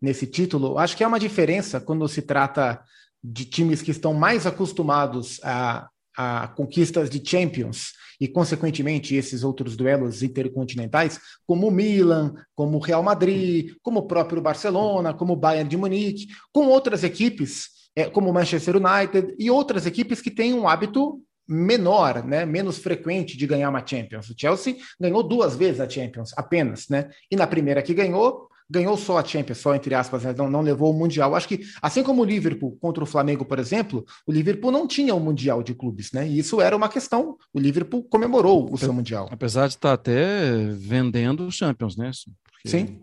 [0.00, 0.78] nesse título.
[0.78, 2.82] Acho que é uma diferença quando se trata
[3.22, 9.76] de times que estão mais acostumados a, a conquistas de Champions e, consequentemente, esses outros
[9.76, 15.36] duelos intercontinentais, como o Milan, como o Real Madrid, como o próprio Barcelona, como o
[15.36, 20.30] Bayern de Munique, com outras equipes, é, como o Manchester United e outras equipes que
[20.30, 24.30] têm um hábito menor, né, menos frequente de ganhar uma Champions.
[24.30, 27.10] O Chelsea ganhou duas vezes a Champions, apenas, né?
[27.28, 30.32] E na primeira que ganhou, ganhou só a Champions, só entre aspas, né?
[30.38, 31.34] não, não levou o Mundial.
[31.34, 35.12] Acho que, assim como o Liverpool contra o Flamengo, por exemplo, o Liverpool não tinha
[35.12, 36.28] o Mundial de clubes, né?
[36.28, 37.36] E isso era uma questão.
[37.52, 39.28] O Liverpool comemorou o seu Mundial.
[39.32, 42.12] Apesar de estar até vendendo os Champions, né?
[42.44, 43.00] Porque Sim.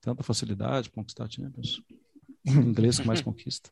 [0.00, 1.82] Tanta facilidade conquistar Champions.
[2.46, 3.70] O inglês que mais conquista.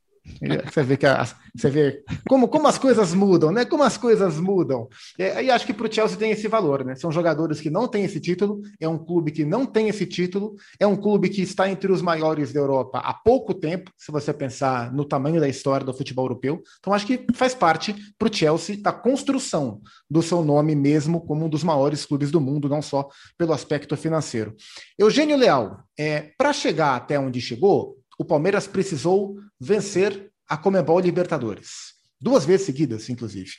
[0.65, 3.65] Você vê que a, você vê como, como as coisas mudam, né?
[3.65, 4.89] Como as coisas mudam.
[5.19, 6.95] É, e acho que para o Chelsea tem esse valor, né?
[6.95, 10.55] São jogadores que não têm esse título, é um clube que não tem esse título,
[10.79, 14.33] é um clube que está entre os maiores da Europa há pouco tempo, se você
[14.33, 16.63] pensar no tamanho da história do futebol europeu.
[16.79, 21.47] Então acho que faz parte para o Chelsea da construção do seu nome mesmo como
[21.47, 24.55] um dos maiores clubes do mundo, não só pelo aspecto financeiro.
[24.99, 31.95] Eugênio Leal, é, para chegar até onde chegou, o Palmeiras precisou vencer a Comebol Libertadores.
[32.21, 33.53] Duas vezes seguidas, inclusive.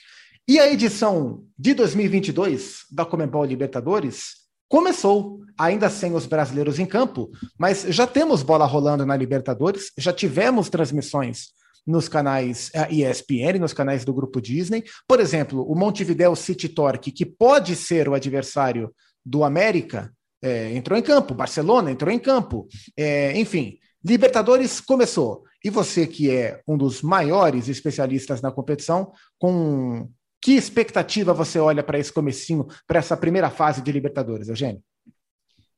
[0.47, 7.31] E a edição de 2022 da Comebol Libertadores começou, ainda sem os brasileiros em campo,
[7.57, 11.49] mas já temos bola rolando na Libertadores, já tivemos transmissões
[11.87, 14.83] nos canais ESPN, nos canais do grupo Disney.
[15.07, 18.93] Por exemplo, o Montevideo City Torque, que pode ser o adversário
[19.25, 21.33] do América, é, entrou em campo.
[21.33, 22.67] Barcelona entrou em campo.
[22.95, 25.43] É, enfim, Libertadores começou.
[25.63, 30.09] E você, que é um dos maiores especialistas na competição, com
[30.41, 34.81] que expectativa você olha para esse comecinho, para essa primeira fase de Libertadores, Eugênio?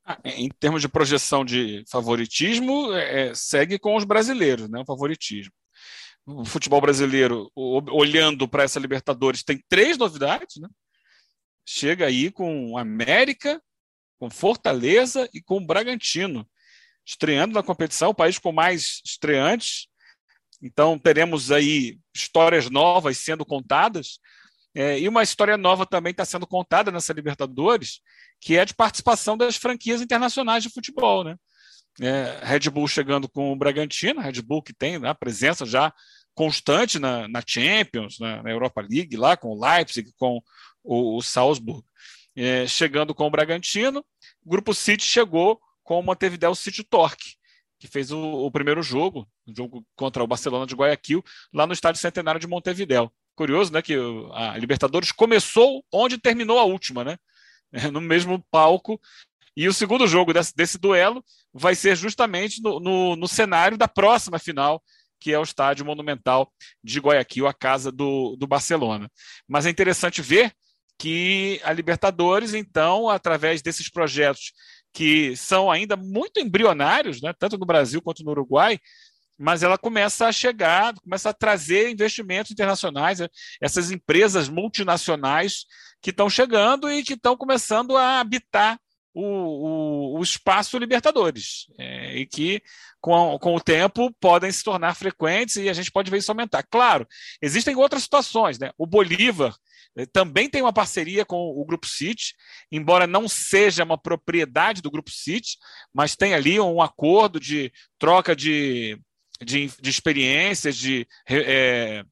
[0.05, 4.81] Ah, em termos de projeção de favoritismo, é, é segue com os brasileiros, né?
[4.81, 5.53] O favoritismo.
[6.25, 10.69] O futebol brasileiro, olhando para essa Libertadores, tem três novidades, né?
[11.65, 13.59] Chega aí com América,
[14.19, 16.47] com Fortaleza e com Bragantino
[17.05, 19.87] estreando na competição, o país com mais estreantes.
[20.61, 24.19] Então, teremos aí histórias novas sendo contadas.
[24.73, 27.99] É, e uma história nova também está sendo contada nessa Libertadores,
[28.39, 31.23] que é de participação das franquias internacionais de futebol.
[31.23, 31.35] Né?
[31.99, 35.93] É, Red Bull chegando com o Bragantino, Red Bull que tem né, presença já
[36.33, 40.41] constante na, na Champions, na, na, Europa League, lá com o Leipzig, com
[40.83, 41.83] o, o Salzburg.
[42.35, 44.05] É, chegando com o Bragantino,
[44.45, 45.59] o Grupo City chegou
[45.91, 47.35] com o Montevideo City Torque,
[47.77, 51.21] que fez o, o primeiro jogo, o jogo contra o Barcelona de Guayaquil,
[51.53, 53.11] lá no Estádio Centenário de Montevideo.
[53.35, 53.97] Curioso, né, que
[54.31, 57.17] a Libertadores começou onde terminou a última, né?
[57.91, 59.01] No mesmo palco.
[59.53, 61.21] E o segundo jogo desse, desse duelo
[61.53, 64.81] vai ser justamente no, no, no cenário da próxima final,
[65.19, 66.49] que é o estádio monumental
[66.81, 69.11] de Guayaquil, a casa do, do Barcelona.
[69.45, 70.53] Mas é interessante ver
[70.97, 74.53] que a Libertadores, então, através desses projetos
[74.93, 78.79] que são ainda muito embrionários, né, tanto no Brasil quanto no Uruguai,
[79.37, 83.27] mas ela começa a chegar, começa a trazer investimentos internacionais, né,
[83.61, 85.65] essas empresas multinacionais
[86.01, 88.79] que estão chegando e que estão começando a habitar
[89.13, 92.61] o, o, o espaço Libertadores, é, e que
[92.99, 96.63] com, com o tempo podem se tornar frequentes e a gente pode ver isso aumentar.
[96.63, 97.07] Claro,
[97.41, 98.71] existem outras situações, né?
[98.77, 99.55] O Bolívar eh,
[100.13, 102.33] também tem uma parceria com o Grupo City,
[102.71, 105.57] embora não seja uma propriedade do Grupo City,
[105.93, 108.97] mas tem ali um acordo de troca de,
[109.43, 112.03] de, de experiências, de é,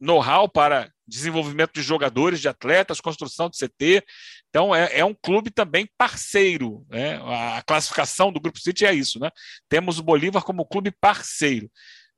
[0.00, 4.04] know-how para desenvolvimento de jogadores, de atletas, construção de CT.
[4.48, 6.86] Então, é, é um clube também parceiro.
[6.88, 7.20] Né?
[7.56, 9.18] A classificação do Grupo City é isso.
[9.18, 9.30] Né?
[9.68, 11.70] Temos o Bolívar como clube parceiro.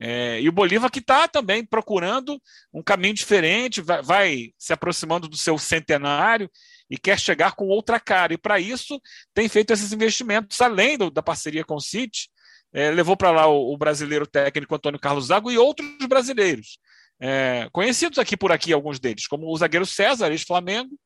[0.05, 2.43] É, e o Bolívar que está também procurando
[2.75, 6.51] um caminho diferente, vai, vai, se aproximando do seu centenário
[6.91, 8.35] e quer chegar com outra cara.
[8.35, 9.01] E para isso
[9.33, 12.29] tem feito esses investimentos, além do, da parceria com o City,
[12.73, 16.81] é, levou para lá o, o, brasileiro técnico Antônio Carlos Zago e outros brasileiros.
[17.21, 20.99] É, conhecidos aqui por aqui, alguns deles, como o zagueiro César, ex-Flamengo,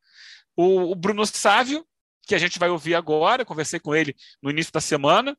[0.55, 1.85] o, o Bruno Sávio,
[2.25, 5.37] que a gente vai ouvir agora, conversei com ele no início da semana,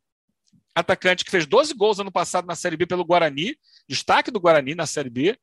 [0.78, 3.56] atacante que fez 12 gols ano passado na Série B pelo Guarani,
[3.88, 5.38] destaque do Guarani na Série B.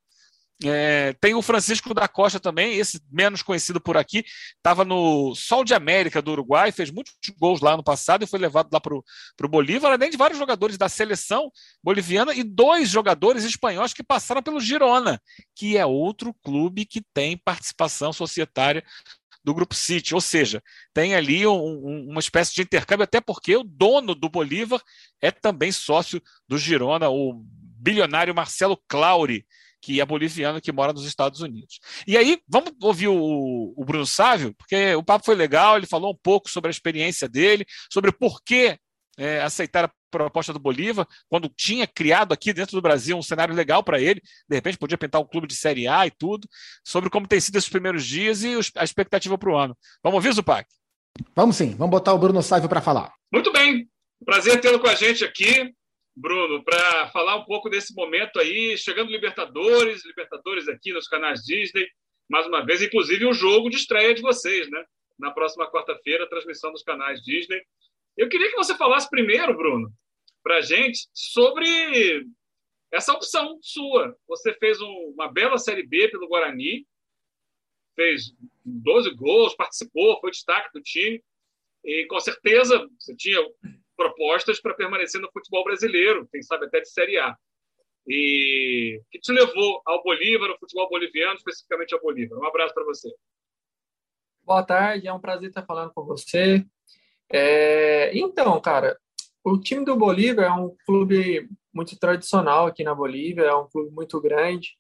[0.63, 4.24] É, tem o Francisco da Costa também, esse menos conhecido por aqui,
[4.56, 8.39] estava no Sol de América do Uruguai, fez muitos gols lá no passado e foi
[8.39, 11.52] levado lá para o Bolívar, além de vários jogadores da seleção
[11.84, 15.21] boliviana e dois jogadores espanhóis que passaram pelo Girona,
[15.54, 18.82] que é outro clube que tem participação societária
[19.45, 23.63] do Grupo City, ou seja, tem ali um, uma espécie de intercâmbio, até porque o
[23.63, 24.81] dono do Bolívar
[25.21, 27.43] é também sócio do Girona, o
[27.79, 29.45] bilionário Marcelo Clauri,
[29.79, 31.79] que é boliviano, que mora nos Estados Unidos.
[32.08, 36.12] E aí, vamos ouvir o, o Bruno Sávio, porque o papo foi legal, ele falou
[36.12, 38.79] um pouco sobre a experiência dele, sobre o porquê
[39.17, 43.54] é, aceitar a proposta do Bolívar, quando tinha criado aqui dentro do Brasil um cenário
[43.54, 46.47] legal para ele, de repente podia pintar um clube de Série A e tudo,
[46.86, 49.78] sobre como tem sido esses primeiros dias e a expectativa para o ano.
[50.04, 50.67] Vamos ouvir, Zupac?
[51.36, 53.13] Vamos sim, vamos botar o Bruno Sávio para falar.
[53.32, 53.89] Muito bem.
[54.23, 55.73] Prazer tê-lo com a gente aqui,
[56.15, 61.86] Bruno, para falar um pouco desse momento aí, chegando Libertadores, Libertadores aqui nos canais Disney,
[62.30, 64.84] mais uma vez, inclusive o jogo de estreia de vocês, né?
[65.19, 67.62] Na próxima quarta-feira, transmissão dos canais Disney.
[68.17, 69.91] Eu queria que você falasse primeiro, Bruno,
[70.41, 72.25] para a gente, sobre
[72.91, 74.15] essa opção sua.
[74.28, 76.88] Você fez um, uma bela Série B pelo Guarani,
[77.95, 81.23] fez 12 gols, participou, foi destaque do time,
[81.84, 83.39] e com certeza você tinha
[83.95, 87.36] propostas para permanecer no futebol brasileiro, quem sabe até de Série A.
[88.08, 92.38] E que te levou ao Bolívar, ao futebol boliviano, especificamente ao Bolívar.
[92.38, 93.10] Um abraço para você.
[94.43, 96.63] Boa tarde, é um prazer estar falando com você.
[97.31, 98.17] É...
[98.17, 98.97] Então, cara,
[99.43, 103.91] o time do Bolívar é um clube muito tradicional aqui na Bolívia, é um clube
[103.91, 104.77] muito grande.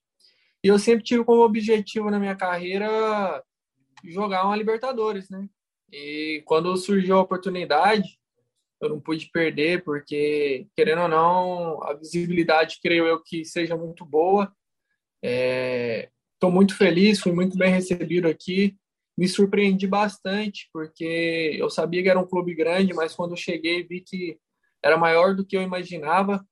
[0.63, 3.43] E eu sempre tive como objetivo na minha carreira
[4.03, 5.47] jogar uma Libertadores, né?
[5.91, 8.17] E quando surgiu a oportunidade,
[8.81, 14.03] eu não pude perder, porque, querendo ou não, a visibilidade, creio eu, que seja muito
[14.05, 14.51] boa.
[15.23, 18.75] Estou é, muito feliz, fui muito bem recebido aqui.
[19.17, 23.83] Me surpreendi bastante, porque eu sabia que era um clube grande, mas quando eu cheguei
[23.83, 24.37] vi que
[24.83, 26.45] era maior do que eu imaginava.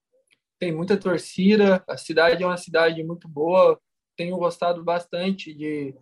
[0.57, 3.79] Tem muita torcida, a cidade é uma cidade muito boa.
[4.15, 5.93] Tenho gostado bastante de,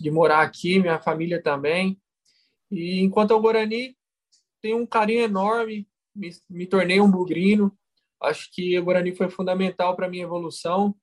[0.00, 2.00] de morar aqui, minha família também.
[2.70, 3.96] E enquanto ao Guarani,
[4.62, 7.76] tenho um carinho enorme, me, me tornei um bugrino.
[8.22, 10.94] Acho que o Guarani foi fundamental para minha evolução.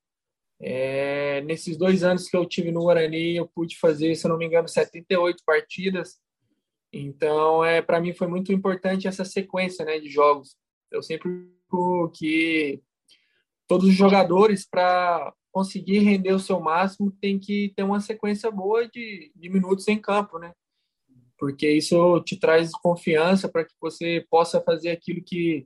[0.61, 4.37] É, nesses dois anos que eu tive no Guarani, eu pude fazer, se eu não
[4.37, 6.19] me engano, 78 partidas.
[6.93, 10.55] Então, é para mim foi muito importante essa sequência né, de jogos.
[10.91, 11.29] Eu sempre
[12.13, 12.81] que
[13.65, 18.87] todos os jogadores, para conseguir render o seu máximo, tem que ter uma sequência boa
[18.87, 20.53] de, de minutos em campo, né?
[21.41, 25.65] porque isso te traz confiança para que você possa fazer aquilo que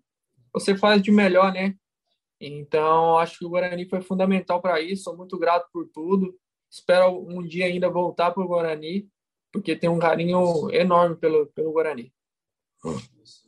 [0.53, 1.75] você faz de melhor, né?
[2.39, 5.03] Então, acho que o Guarani foi fundamental para isso.
[5.03, 6.37] Sou muito grato por tudo.
[6.69, 9.07] Espero um dia ainda voltar para o Guarani,
[9.51, 12.11] porque tem um carinho enorme pelo, pelo Guarani.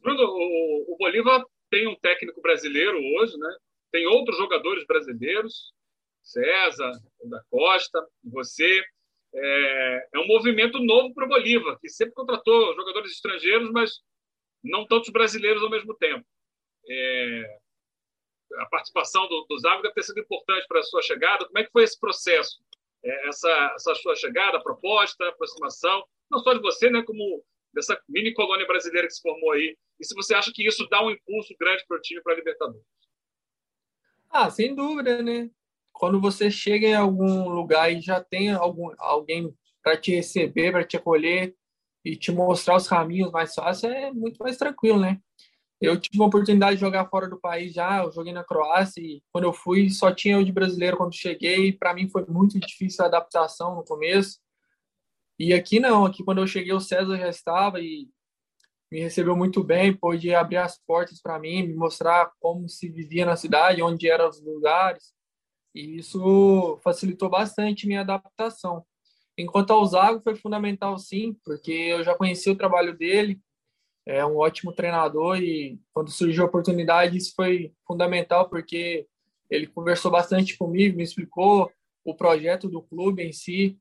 [0.01, 3.55] Bruno, o, o Bolívar tem um técnico brasileiro hoje, né?
[3.91, 5.73] Tem outros jogadores brasileiros,
[6.21, 6.91] César,
[7.25, 8.83] da Costa, você
[9.33, 14.01] é, é um movimento novo para o Bolívar, que sempre contratou jogadores estrangeiros, mas
[14.63, 16.25] não tantos brasileiros ao mesmo tempo.
[16.89, 17.57] É,
[18.59, 21.45] a participação do, do deve ter sido importante para a sua chegada.
[21.45, 22.59] Como é que foi esse processo?
[23.03, 28.33] É, essa, essa sua chegada, proposta, aproximação, não só de você, né, como dessa mini
[28.33, 29.77] colônia brasileira que se formou aí.
[29.99, 32.35] E se você acha que isso dá um impulso grande para o time para a
[32.35, 32.83] Libertadores?
[34.29, 35.49] Ah, sem dúvida, né?
[35.97, 40.83] quando você chega em algum lugar e já tem algum, alguém para te receber, para
[40.83, 41.55] te acolher
[42.05, 45.19] e te mostrar os caminhos mais fáceis, é muito mais tranquilo, né?
[45.79, 49.21] Eu tive a oportunidade de jogar fora do país já, eu joguei na Croácia e
[49.31, 53.03] quando eu fui só tinha eu de brasileiro quando cheguei, para mim foi muito difícil
[53.03, 54.39] a adaptação no começo.
[55.37, 58.09] E aqui não, aqui quando eu cheguei o César já estava e
[58.91, 63.25] me recebeu muito bem, pôde abrir as portas para mim, me mostrar como se vivia
[63.25, 65.13] na cidade, onde eram os lugares.
[65.75, 68.83] E isso facilitou bastante minha adaptação.
[69.37, 73.39] Enquanto ao Zago foi fundamental sim, porque eu já conhecia o trabalho dele,
[74.07, 79.05] é um ótimo treinador e quando surgiu a oportunidade isso foi fundamental porque
[79.49, 81.69] ele conversou bastante comigo, me explicou
[82.05, 83.77] o projeto do clube em si.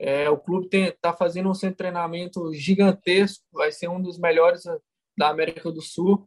[0.00, 4.62] É, o clube está fazendo um centro de treinamento gigantesco, vai ser um dos melhores
[5.16, 6.24] da América do Sul.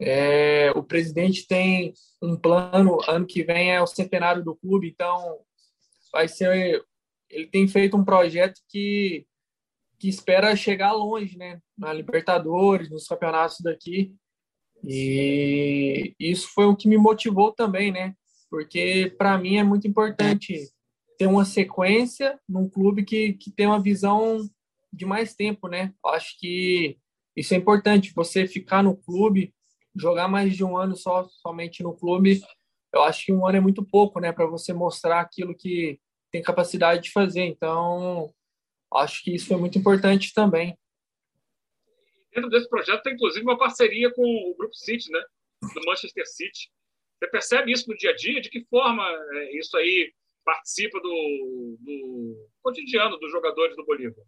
[0.00, 5.38] É, o presidente tem um plano, ano que vem é o centenário do clube, então
[6.12, 6.84] vai ser.
[7.30, 9.26] Ele tem feito um projeto que,
[9.98, 11.60] que espera chegar longe, né?
[11.76, 14.14] Na Libertadores, nos campeonatos daqui.
[14.82, 18.14] E isso foi o que me motivou também, né?
[18.50, 20.70] Porque para mim é muito importante
[21.18, 24.38] ter uma sequência num clube que, que tem uma visão
[24.92, 25.92] de mais tempo, né?
[26.04, 26.98] Eu acho que
[27.36, 29.52] isso é importante, você ficar no clube
[29.96, 32.42] jogar mais de um ano só somente no clube,
[32.92, 35.98] eu acho que um ano é muito pouco, né, para você mostrar aquilo que
[36.30, 37.44] tem capacidade de fazer.
[37.44, 38.32] Então,
[38.96, 40.76] acho que isso foi muito importante também.
[42.32, 45.22] Dentro desse projeto tem inclusive uma parceria com o Grupo City, né,
[45.62, 46.70] do Manchester City.
[47.18, 48.40] Você percebe isso no dia a dia?
[48.40, 50.12] De que forma é, isso aí
[50.44, 54.24] participa do, do cotidiano dos jogadores do Bolívar?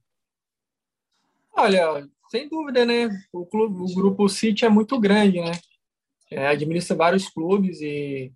[1.53, 3.09] Olha, sem dúvida, né?
[3.33, 5.53] O, clube, o grupo City é muito grande, né?
[6.31, 8.33] É, administra vários clubes e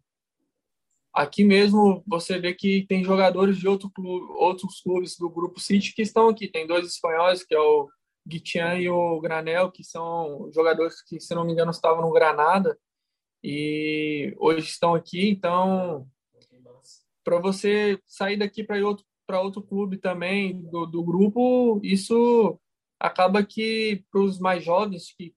[1.13, 5.95] aqui mesmo você vê que tem jogadores de outro clube, outros clubes do grupo City
[5.95, 6.49] que estão aqui.
[6.49, 7.89] Tem dois espanhóis, que é o
[8.27, 12.79] Guitian e o Granel, que são jogadores que, se não me engano, estavam no Granada
[13.43, 15.31] e hoje estão aqui.
[15.31, 16.07] Então,
[17.25, 22.59] para você sair daqui para outro, outro clube também do, do grupo, isso
[22.99, 25.33] acaba que para os mais jovens que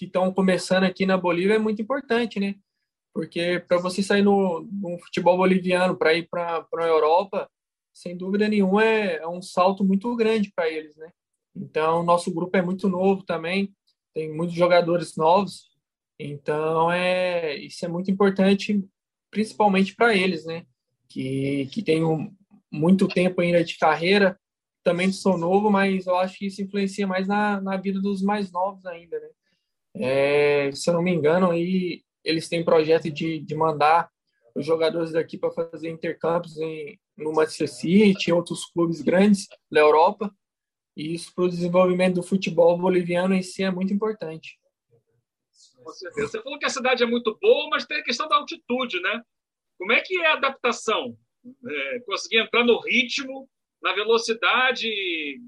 [0.00, 2.54] estão começando aqui na Bolívia é muito importante, né?
[3.18, 7.50] Porque para você sair no, no futebol boliviano para ir para a Europa,
[7.92, 11.10] sem dúvida nenhuma é, é um salto muito grande para eles, né?
[11.52, 13.74] Então, nosso grupo é muito novo também,
[14.14, 15.68] tem muitos jogadores novos,
[16.16, 18.80] então é isso é muito importante,
[19.32, 20.64] principalmente para eles, né?
[21.08, 22.32] Que, que tem um,
[22.70, 24.38] muito tempo ainda de carreira,
[24.84, 28.52] também sou novo, mas eu acho que isso influencia mais na, na vida dos mais
[28.52, 29.28] novos ainda, né?
[29.96, 34.10] É, se eu não me engano, aí eles têm projeto de, de mandar
[34.54, 39.80] os jogadores daqui para fazer intercâmbios em, no Manchester City, em outros clubes grandes da
[39.80, 40.34] Europa.
[40.96, 44.58] E isso para o desenvolvimento do futebol boliviano em si é muito importante.
[46.16, 49.22] Você falou que a cidade é muito boa, mas tem a questão da altitude, né?
[49.78, 51.16] Como é que é a adaptação?
[51.66, 53.48] É, conseguir entrar no ritmo,
[53.80, 54.90] na velocidade?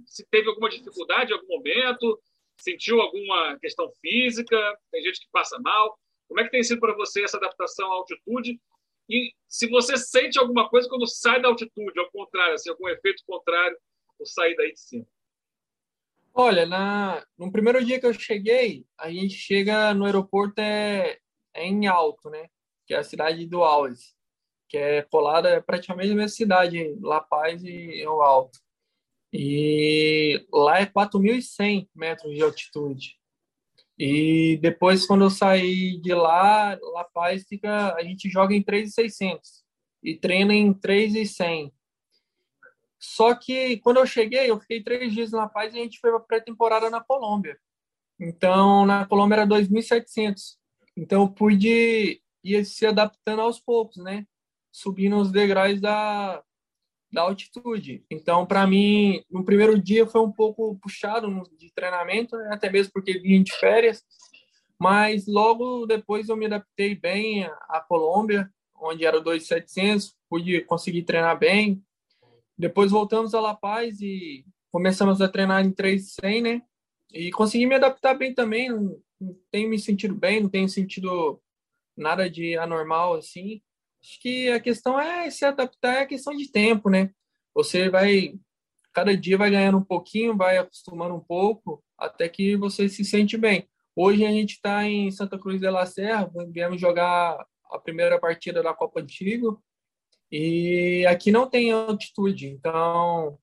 [0.07, 2.19] Se teve alguma dificuldade em algum momento?
[2.59, 4.57] Sentiu alguma questão física?
[4.91, 5.99] Tem gente que passa mal.
[6.31, 8.61] Como é que tem sido para você essa adaptação à altitude?
[9.09, 13.25] E se você sente alguma coisa quando sai da altitude, ao contrário, assim, algum efeito
[13.27, 13.77] contrário,
[14.17, 15.07] ou sair daí de cima?
[16.33, 21.19] Olha, na, no primeiro dia que eu cheguei, a gente chega no aeroporto é,
[21.53, 22.49] é em Alto, né?
[22.87, 24.15] Que é a cidade do Alves,
[24.69, 28.61] que é colada é praticamente a mesma cidade, La Paz e o Alto.
[29.33, 33.20] E lá é 4.100 metros de altitude.
[34.03, 39.63] E depois, quando eu saí de lá, La Paz fica, a gente joga em 3,600
[40.03, 41.71] e treina em 3,100.
[42.99, 46.11] Só que quando eu cheguei, eu fiquei três dias na Paz e a gente foi
[46.13, 47.59] para pré-temporada na Colômbia.
[48.19, 50.57] Então, na Colômbia era 2.700.
[50.97, 54.27] Então, eu pude ir se adaptando aos poucos, né?
[54.73, 56.43] Subindo os degraus da,
[57.13, 58.05] da altitude.
[58.11, 63.19] Então, para mim, no primeiro dia foi um pouco puxado de treinamento, até mesmo porque
[63.19, 64.05] vim de férias,
[64.79, 71.39] mas logo depois eu me adaptei bem à Colômbia, onde era 2.700, pude conseguir treinar
[71.39, 71.83] bem.
[72.57, 76.63] Depois voltamos a La Paz e começamos a treinar em 3.100, né?
[77.13, 81.43] E consegui me adaptar bem também, não, não tenho me sentido bem, não tenho sentido
[81.97, 83.61] nada de anormal assim.
[84.03, 87.11] Acho que a questão é se adaptar, é questão de tempo, né?
[87.55, 88.35] Você vai,
[88.93, 93.37] cada dia vai ganhando um pouquinho, vai acostumando um pouco, até que você se sente
[93.37, 93.69] bem.
[93.95, 98.63] Hoje a gente está em Santa Cruz de la Serra, viemos jogar a primeira partida
[98.63, 99.63] da Copa Antigo,
[100.33, 103.39] e aqui não tem altitude, então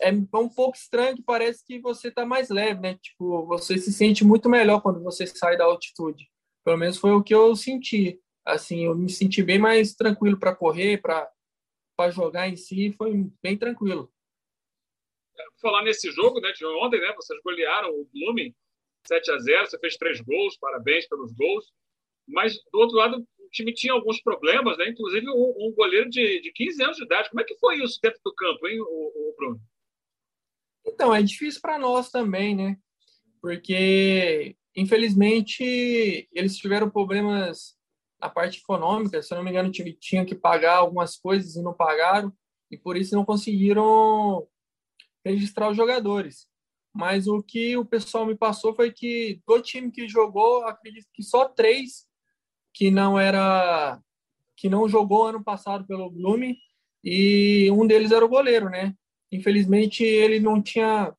[0.00, 2.98] é um pouco estranho que parece que você está mais leve, né?
[3.00, 6.28] Tipo, você se sente muito melhor quando você sai da altitude.
[6.64, 10.54] Pelo menos foi o que eu senti assim, eu me senti bem mais tranquilo para
[10.54, 14.12] correr, para jogar em si, foi bem tranquilo.
[15.60, 18.54] Falar nesse jogo, né, de ontem, né, vocês golearam o Blooming
[19.06, 21.72] 7 a 0, você fez três gols, parabéns pelos gols.
[22.26, 24.88] Mas do outro lado, o time tinha alguns problemas, né?
[24.88, 27.28] Inclusive um, um goleiro de, de 15 anos de idade.
[27.28, 29.60] Como é que foi isso dentro do campo, hein, o, o Bruno?
[30.86, 32.78] Então, é difícil para nós também, né?
[33.40, 37.76] Porque infelizmente eles tiveram problemas
[38.24, 41.74] a parte econômica, se eu não me engano, tinha que pagar algumas coisas e não
[41.74, 42.32] pagaram,
[42.70, 44.48] e por isso não conseguiram
[45.22, 46.48] registrar os jogadores.
[46.90, 51.22] Mas o que o pessoal me passou foi que do time que jogou, acredito que
[51.22, 52.06] só três
[52.72, 54.00] que não era
[54.56, 56.56] que não jogou ano passado pelo Blume
[57.02, 58.94] e um deles era o goleiro, né?
[59.30, 61.14] Infelizmente ele não tinha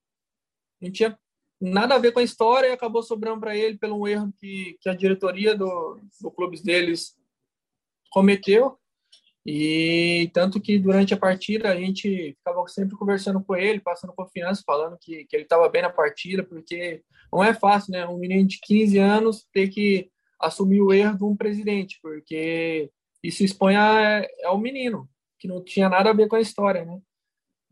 [0.82, 1.20] não tinha
[1.60, 4.90] nada a ver com a história e acabou sobrando para ele pelo erro que, que
[4.90, 7.16] a diretoria do, do clube deles
[8.12, 8.78] cometeu.
[9.46, 14.64] E tanto que durante a partida a gente ficava sempre conversando com ele, passando confiança,
[14.66, 18.08] falando que, que ele estava bem na partida, porque não é fácil, né?
[18.08, 22.90] Um menino de 15 anos ter que assumir o erro de um presidente, porque
[23.24, 25.08] isso expõe ao menino,
[25.40, 27.00] que não tinha nada a ver com a história, né?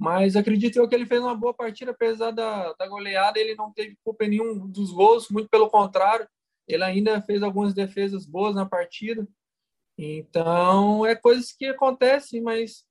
[0.04, 3.72] Mas acredito eu que ele fez uma boa partida, apesar da, da goleada, ele não
[3.72, 6.28] teve culpa em nenhum dos gols, muito pelo contrário,
[6.68, 9.26] ele ainda fez algumas defesas boas na partida.
[9.98, 12.84] Então, é coisas que acontecem, mas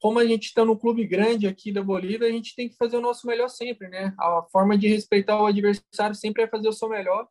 [0.00, 2.96] como a gente está no clube grande aqui da Bolívia, a gente tem que fazer
[2.98, 4.14] o nosso melhor sempre, né?
[4.16, 7.26] A forma de respeitar o adversário sempre é fazer o seu melhor.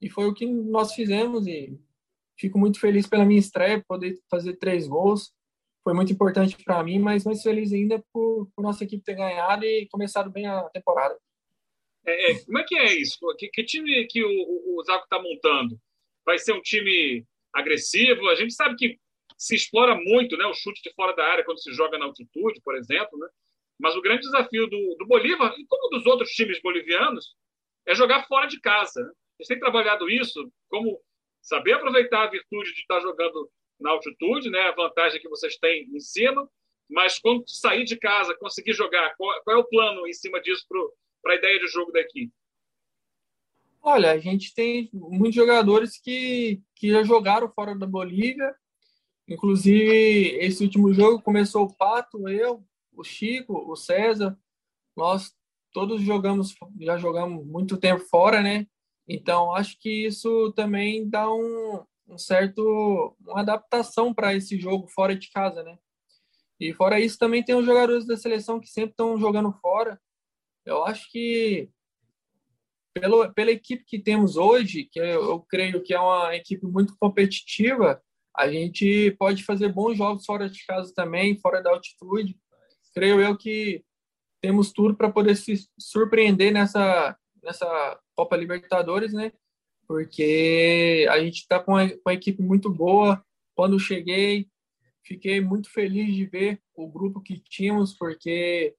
[0.00, 1.78] E foi o que nós fizemos e
[2.38, 5.34] fico muito feliz pela minha estreia, poder fazer três gols
[5.82, 9.64] foi muito importante para mim, mas mais feliz ainda por, por, nossa equipe ter ganhado
[9.64, 11.18] e começado bem a temporada.
[12.06, 13.18] É, é, como é que é isso?
[13.38, 15.78] Que, que time que o, o, Zaco está montando?
[16.24, 18.28] Vai ser um time agressivo?
[18.28, 18.98] A gente sabe que
[19.36, 22.60] se explora muito né, o chute de fora da área quando se joga na altitude,
[22.62, 23.28] por exemplo, né?
[23.78, 27.34] mas o grande desafio do, do Bolívar, e como dos outros times bolivianos,
[27.86, 29.02] é jogar fora de casa.
[29.02, 29.10] Né?
[29.40, 31.00] Gente tem trabalhado isso, como
[31.40, 33.50] saber aproveitar a virtude de estar jogando
[33.80, 34.60] na altitude, né?
[34.60, 36.48] a vantagem que vocês têm em ensino,
[36.88, 40.66] mas quando sair de casa, conseguir jogar, qual, qual é o plano em cima disso
[41.22, 42.32] para a ideia de jogo da equipe?
[43.82, 48.54] Olha, a gente tem muitos jogadores que, que já jogaram fora da Bolívia.
[49.26, 52.62] Inclusive, esse último jogo começou o Pato, eu,
[52.92, 54.38] o Chico, o César.
[54.94, 55.34] Nós
[55.72, 58.66] todos jogamos, já jogamos muito tempo fora, né?
[59.08, 65.14] Então, acho que isso também dá um, um certo uma adaptação para esse jogo fora
[65.16, 65.78] de casa, né?
[66.58, 69.98] E fora isso, também tem os jogadores da seleção que sempre estão jogando fora.
[70.66, 71.70] Eu acho que
[72.92, 76.94] pelo, pela equipe que temos hoje, que eu, eu creio que é uma equipe muito
[76.98, 78.02] competitiva,
[78.36, 82.38] a gente pode fazer bons jogos fora de casa também, fora da altitude.
[82.94, 83.84] Creio eu que
[84.40, 89.32] temos tudo para poder se surpreender nessa, nessa Copa Libertadores, né?
[89.90, 93.20] Porque a gente está com, uma equipe muito boa.
[93.56, 94.46] Quando cheguei,
[95.04, 98.72] fiquei muito feliz de ver o grupo que tínhamos, porque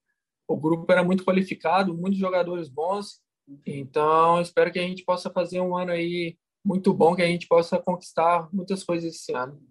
[0.47, 3.21] o grupo era muito qualificado, muitos jogadores bons.
[3.67, 7.45] Então, espero que a gente possa fazer um ano aí muito bom, que a gente
[7.45, 9.61] possa conquistar muitas coisas esse ano.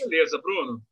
[0.00, 0.82] Beleza, Bruno.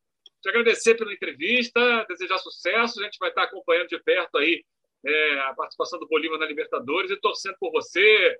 [0.40, 3.00] Te agradecer pela entrevista, desejar sucesso.
[3.00, 4.64] A gente vai estar acompanhando de perto aí
[5.04, 8.38] é, a participação do Bolívar na Libertadores e torcendo por você,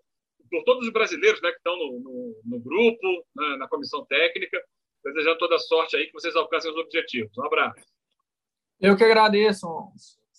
[0.51, 4.63] por todos os brasileiros né, que estão no, no, no grupo, né, na comissão técnica.
[5.05, 7.37] Desejando toda a sorte aí que vocês alcancem os objetivos.
[7.37, 7.85] Um abraço.
[8.81, 9.67] Eu que agradeço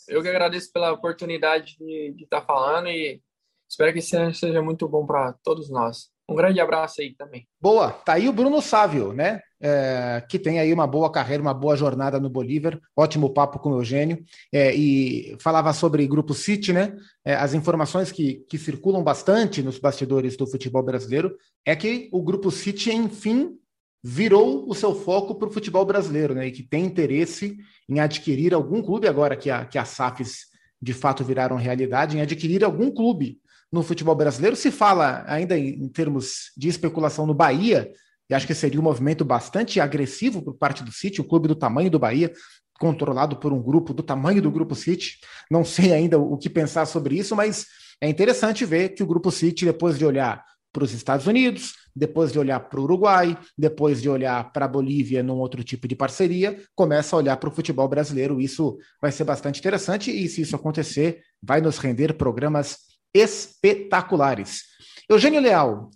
[0.08, 3.22] eu que agradeço pela oportunidade de, de estar tá falando e
[3.70, 6.12] espero que esse ano seja muito bom para todos nós.
[6.28, 7.48] Um grande abraço aí também.
[7.60, 9.42] Boa, tá aí o Bruno Sávio, né?
[9.66, 13.70] É, que tem aí uma boa carreira, uma boa jornada no Bolívar, ótimo papo com
[13.70, 16.94] o Eugênio, é, e falava sobre Grupo City, né?
[17.24, 22.22] É, as informações que, que circulam bastante nos bastidores do futebol brasileiro é que o
[22.22, 23.58] Grupo City, enfim,
[24.04, 26.48] virou o seu foco para o futebol brasileiro, né?
[26.48, 27.58] E que tem interesse
[27.88, 30.48] em adquirir algum clube, agora que, a, que as SAFs
[30.82, 33.40] de fato viraram realidade, em adquirir algum clube
[33.72, 34.58] no futebol brasileiro.
[34.58, 37.90] Se fala ainda em, em termos de especulação no Bahia,
[38.34, 41.90] acho que seria um movimento bastante agressivo por parte do City, um clube do tamanho
[41.90, 42.32] do Bahia,
[42.80, 45.20] controlado por um grupo do tamanho do Grupo City.
[45.50, 47.66] Não sei ainda o que pensar sobre isso, mas
[48.02, 52.32] é interessante ver que o Grupo City, depois de olhar para os Estados Unidos, depois
[52.32, 55.96] de olhar para o Uruguai, depois de olhar para a Bolívia num outro tipo de
[55.96, 58.42] parceria, começa a olhar para o futebol brasileiro.
[58.42, 62.80] Isso vai ser bastante interessante e, se isso acontecer, vai nos render programas
[63.14, 64.64] espetaculares.
[65.08, 65.92] Eugênio Leal,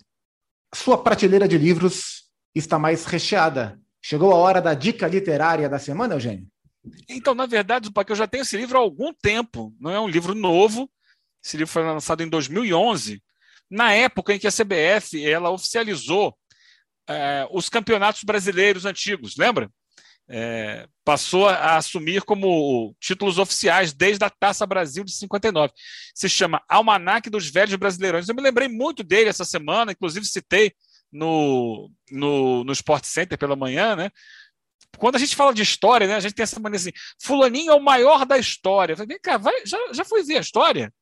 [0.72, 2.17] sua prateleira de livros
[2.58, 3.80] está mais recheada.
[4.02, 6.46] Chegou a hora da dica literária da semana, Eugênio?
[7.08, 10.34] Então, na verdade, eu já tenho esse livro há algum tempo, não é um livro
[10.34, 10.90] novo.
[11.44, 13.22] Esse livro foi lançado em 2011
[13.70, 16.34] na época em que a CBF ela oficializou
[17.08, 19.70] é, os campeonatos brasileiros antigos, lembra?
[20.30, 25.72] É, passou a assumir como títulos oficiais desde a Taça Brasil de 59.
[26.14, 28.28] Se chama Almanac dos Velhos Brasileirões.
[28.28, 30.74] Eu me lembrei muito dele essa semana, inclusive citei
[31.12, 34.10] no, no, no Sport Center pela manhã, né?
[34.96, 36.92] Quando a gente fala de história, né, a gente tem essa maneira assim:
[37.22, 38.92] Fulaninho é o maior da história.
[38.92, 40.92] Eu falei, vem cá, vai, já, já foi ver a história?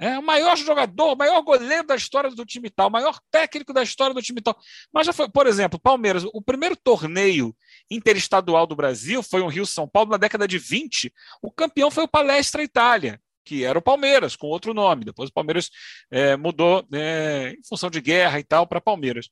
[0.00, 3.72] É o maior jogador, o maior goleiro da história do time tal, o maior técnico
[3.72, 4.56] da história do time tal.
[4.92, 7.54] Mas já foi, por exemplo, Palmeiras, o primeiro torneio
[7.90, 11.12] interestadual do Brasil foi o Rio São Paulo na década de 20.
[11.42, 15.06] O campeão foi o Palestra Itália, que era o Palmeiras, com outro nome.
[15.06, 15.70] Depois o Palmeiras
[16.10, 19.30] é, mudou é, em função de guerra e tal para Palmeiras.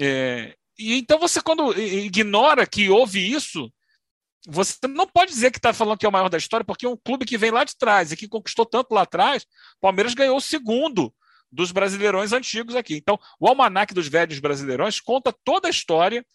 [0.00, 3.72] É, e então você, quando ignora que houve isso,
[4.48, 6.88] você não pode dizer que está falando que é o maior da história, porque é
[6.88, 9.46] um clube que vem lá de trás e que conquistou tanto lá atrás,
[9.80, 11.14] Palmeiras ganhou o segundo
[11.50, 12.96] dos brasileirões antigos aqui.
[12.96, 16.26] Então, o Almanac dos Velhos Brasileirões conta toda a história,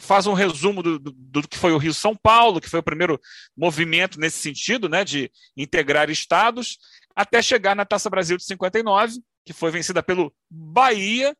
[0.00, 2.84] faz um resumo do, do, do, que foi o Rio São Paulo, que foi o
[2.84, 3.20] primeiro
[3.56, 6.78] movimento nesse sentido, né, de integrar estados,
[7.14, 11.36] até chegar na Taça Brasil de 59, que foi vencida pelo Bahia,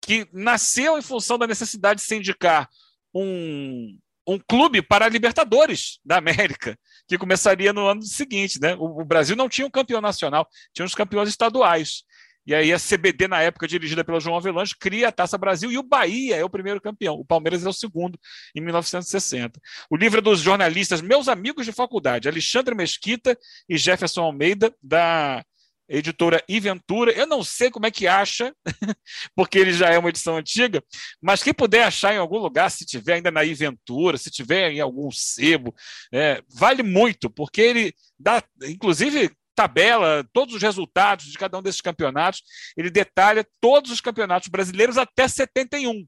[0.00, 2.68] que nasceu em função da necessidade de se indicar
[3.14, 8.60] um, um clube para a Libertadores da América, que começaria no ano seguinte.
[8.60, 8.74] Né?
[8.74, 12.04] O, o Brasil não tinha um campeão nacional, tinha os campeões estaduais.
[12.48, 15.76] E aí a CBD, na época, dirigida pelo João Avelange, cria a Taça Brasil e
[15.76, 17.16] o Bahia é o primeiro campeão.
[17.16, 18.18] O Palmeiras é o segundo,
[18.56, 19.60] em 1960.
[19.90, 23.36] O livro é dos jornalistas, meus amigos de faculdade, Alexandre Mesquita
[23.68, 25.44] e Jefferson Almeida, da
[25.86, 27.12] editora Iventura.
[27.12, 28.54] Eu não sei como é que acha,
[29.36, 30.82] porque ele já é uma edição antiga,
[31.20, 34.80] mas quem puder achar em algum lugar, se tiver ainda na Iventura, se tiver em
[34.80, 35.74] algum sebo,
[36.10, 41.80] é, vale muito, porque ele dá, inclusive, tabela todos os resultados de cada um desses
[41.80, 42.44] campeonatos,
[42.76, 46.06] ele detalha todos os campeonatos brasileiros até 71,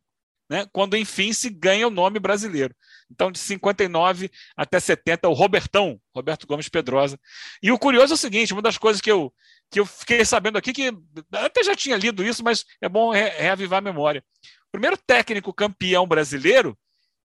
[0.49, 2.73] né, quando enfim se ganha o nome brasileiro.
[3.11, 7.19] Então, de 59 até 70, o Robertão, Roberto Gomes Pedrosa.
[7.61, 9.35] E o curioso é o seguinte: uma das coisas que eu,
[9.69, 10.93] que eu fiquei sabendo aqui, que
[11.33, 14.23] até já tinha lido isso, mas é bom re reavivar a memória.
[14.69, 16.79] O primeiro técnico campeão brasileiro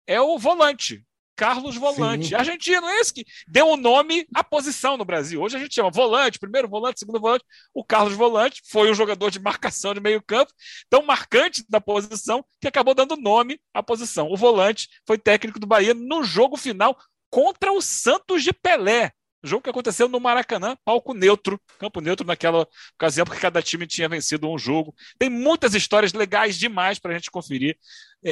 [0.06, 1.04] é o volante,
[1.36, 2.28] Carlos Volante.
[2.28, 2.34] Sim.
[2.34, 5.40] Argentino, esse que deu o nome à posição no Brasil.
[5.40, 7.44] Hoje a gente chama volante, primeiro volante, segundo volante.
[7.74, 10.52] O Carlos Volante foi um jogador de marcação de meio campo,
[10.88, 14.28] tão marcante da posição, que acabou dando nome à posição.
[14.30, 16.96] O volante foi técnico do Bahia no jogo final
[17.30, 19.12] contra o Santos de Pelé.
[19.44, 22.64] Jogo que aconteceu no Maracanã, palco neutro, campo neutro naquela
[22.94, 24.94] ocasião, porque cada time tinha vencido um jogo.
[25.18, 27.76] Tem muitas histórias legais demais para a gente conferir.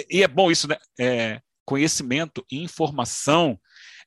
[0.09, 0.77] E é bom isso, né?
[1.01, 1.41] É,
[1.71, 3.57] conhecimento e informação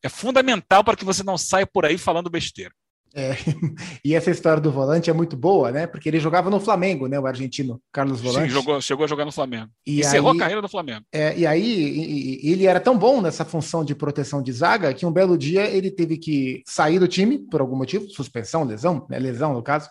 [0.03, 2.73] é fundamental para que você não saia por aí falando besteira.
[3.15, 3.35] É,
[4.03, 5.87] e essa história do volante é muito boa, né?
[5.87, 7.17] Porque ele jogava no Flamengo, né?
[7.17, 8.49] O argentino Carlos Volante.
[8.49, 9.69] Sim, jogou, chegou a jogar no Flamengo.
[9.87, 11.05] E Encerrou aí, a carreira no Flamengo.
[11.13, 15.11] É, e aí ele era tão bom nessa função de proteção de zaga que um
[15.11, 19.17] belo dia ele teve que sair do time por algum motivo, suspensão, lesão, né?
[19.19, 19.87] lesão no caso.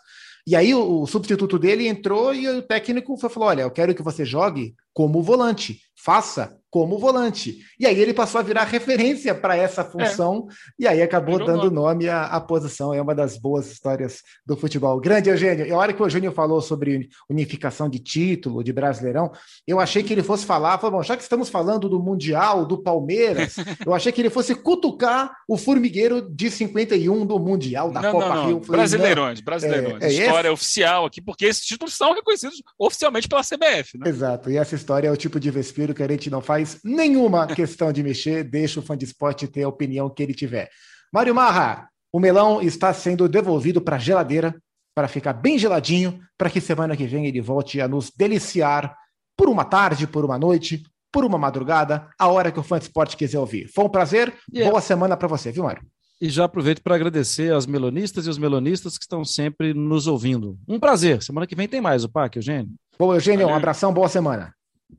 [0.47, 4.03] E aí o, o substituto dele entrou e o técnico falou: olha, eu quero que
[4.03, 7.59] você jogue como volante, faça como volante.
[7.79, 10.85] E aí ele passou a virar referência para essa função é.
[10.85, 12.95] e aí acabou Virou dando nome à, à, posição.
[12.95, 14.99] É uma das boas histórias do futebol.
[14.99, 15.67] Grande Eugênio.
[15.67, 19.31] E a hora que o Eugênio falou sobre unificação de título, de Brasileirão,
[19.67, 22.83] eu achei que ele fosse falar, falou, bom, já que estamos falando do Mundial, do
[22.83, 28.13] Palmeiras, eu achei que ele fosse cutucar o formigueiro de 51 do Mundial, da não,
[28.13, 28.47] Copa não, não.
[28.47, 28.61] Rio.
[28.61, 30.03] Brasileirões, brasileirões.
[30.03, 30.55] É, é História esse?
[30.55, 33.99] oficial aqui, porque esses títulos são reconhecidos oficialmente pela CBF.
[33.99, 34.09] Né?
[34.09, 34.51] Exato.
[34.51, 37.93] E essa história é o tipo de vespiro que a gente não faz nenhuma questão
[37.93, 40.71] de mexer, deixa o fã de esporte ter a opinião que ele tiver.
[41.13, 44.55] Mário Marra, o melão está sendo devolvido para a geladeira
[44.95, 48.95] para ficar bem geladinho, para que semana que vem ele volte a nos deliciar
[49.37, 52.85] por uma tarde, por uma noite, por uma madrugada, a hora que o fã de
[52.85, 53.69] esporte quiser ouvir.
[53.69, 54.71] Foi um prazer, yeah.
[54.71, 55.83] boa semana para você, viu, Mário?
[56.21, 60.57] E já aproveito para agradecer aos melonistas e os melonistas que estão sempre nos ouvindo.
[60.69, 61.23] Um prazer.
[61.23, 62.73] Semana que vem tem mais, o PAC, Eugênio.
[62.99, 64.55] Bom, Eugênio, um abração, boa semana.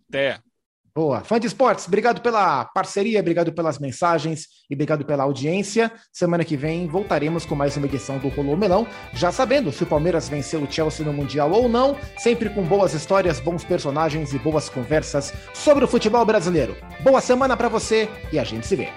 [0.10, 0.40] Até.
[0.96, 1.22] Boa.
[1.22, 5.92] Fã de esportes, obrigado pela parceria, obrigado pelas mensagens e obrigado pela audiência.
[6.12, 9.88] Semana que vem voltaremos com mais uma edição do Rolô Melão, já sabendo se o
[9.88, 14.38] Palmeiras venceu o Chelsea no Mundial ou não, sempre com boas histórias, bons personagens e
[14.38, 16.78] boas conversas sobre o futebol brasileiro.
[17.00, 18.90] Boa semana para você e a gente se vê.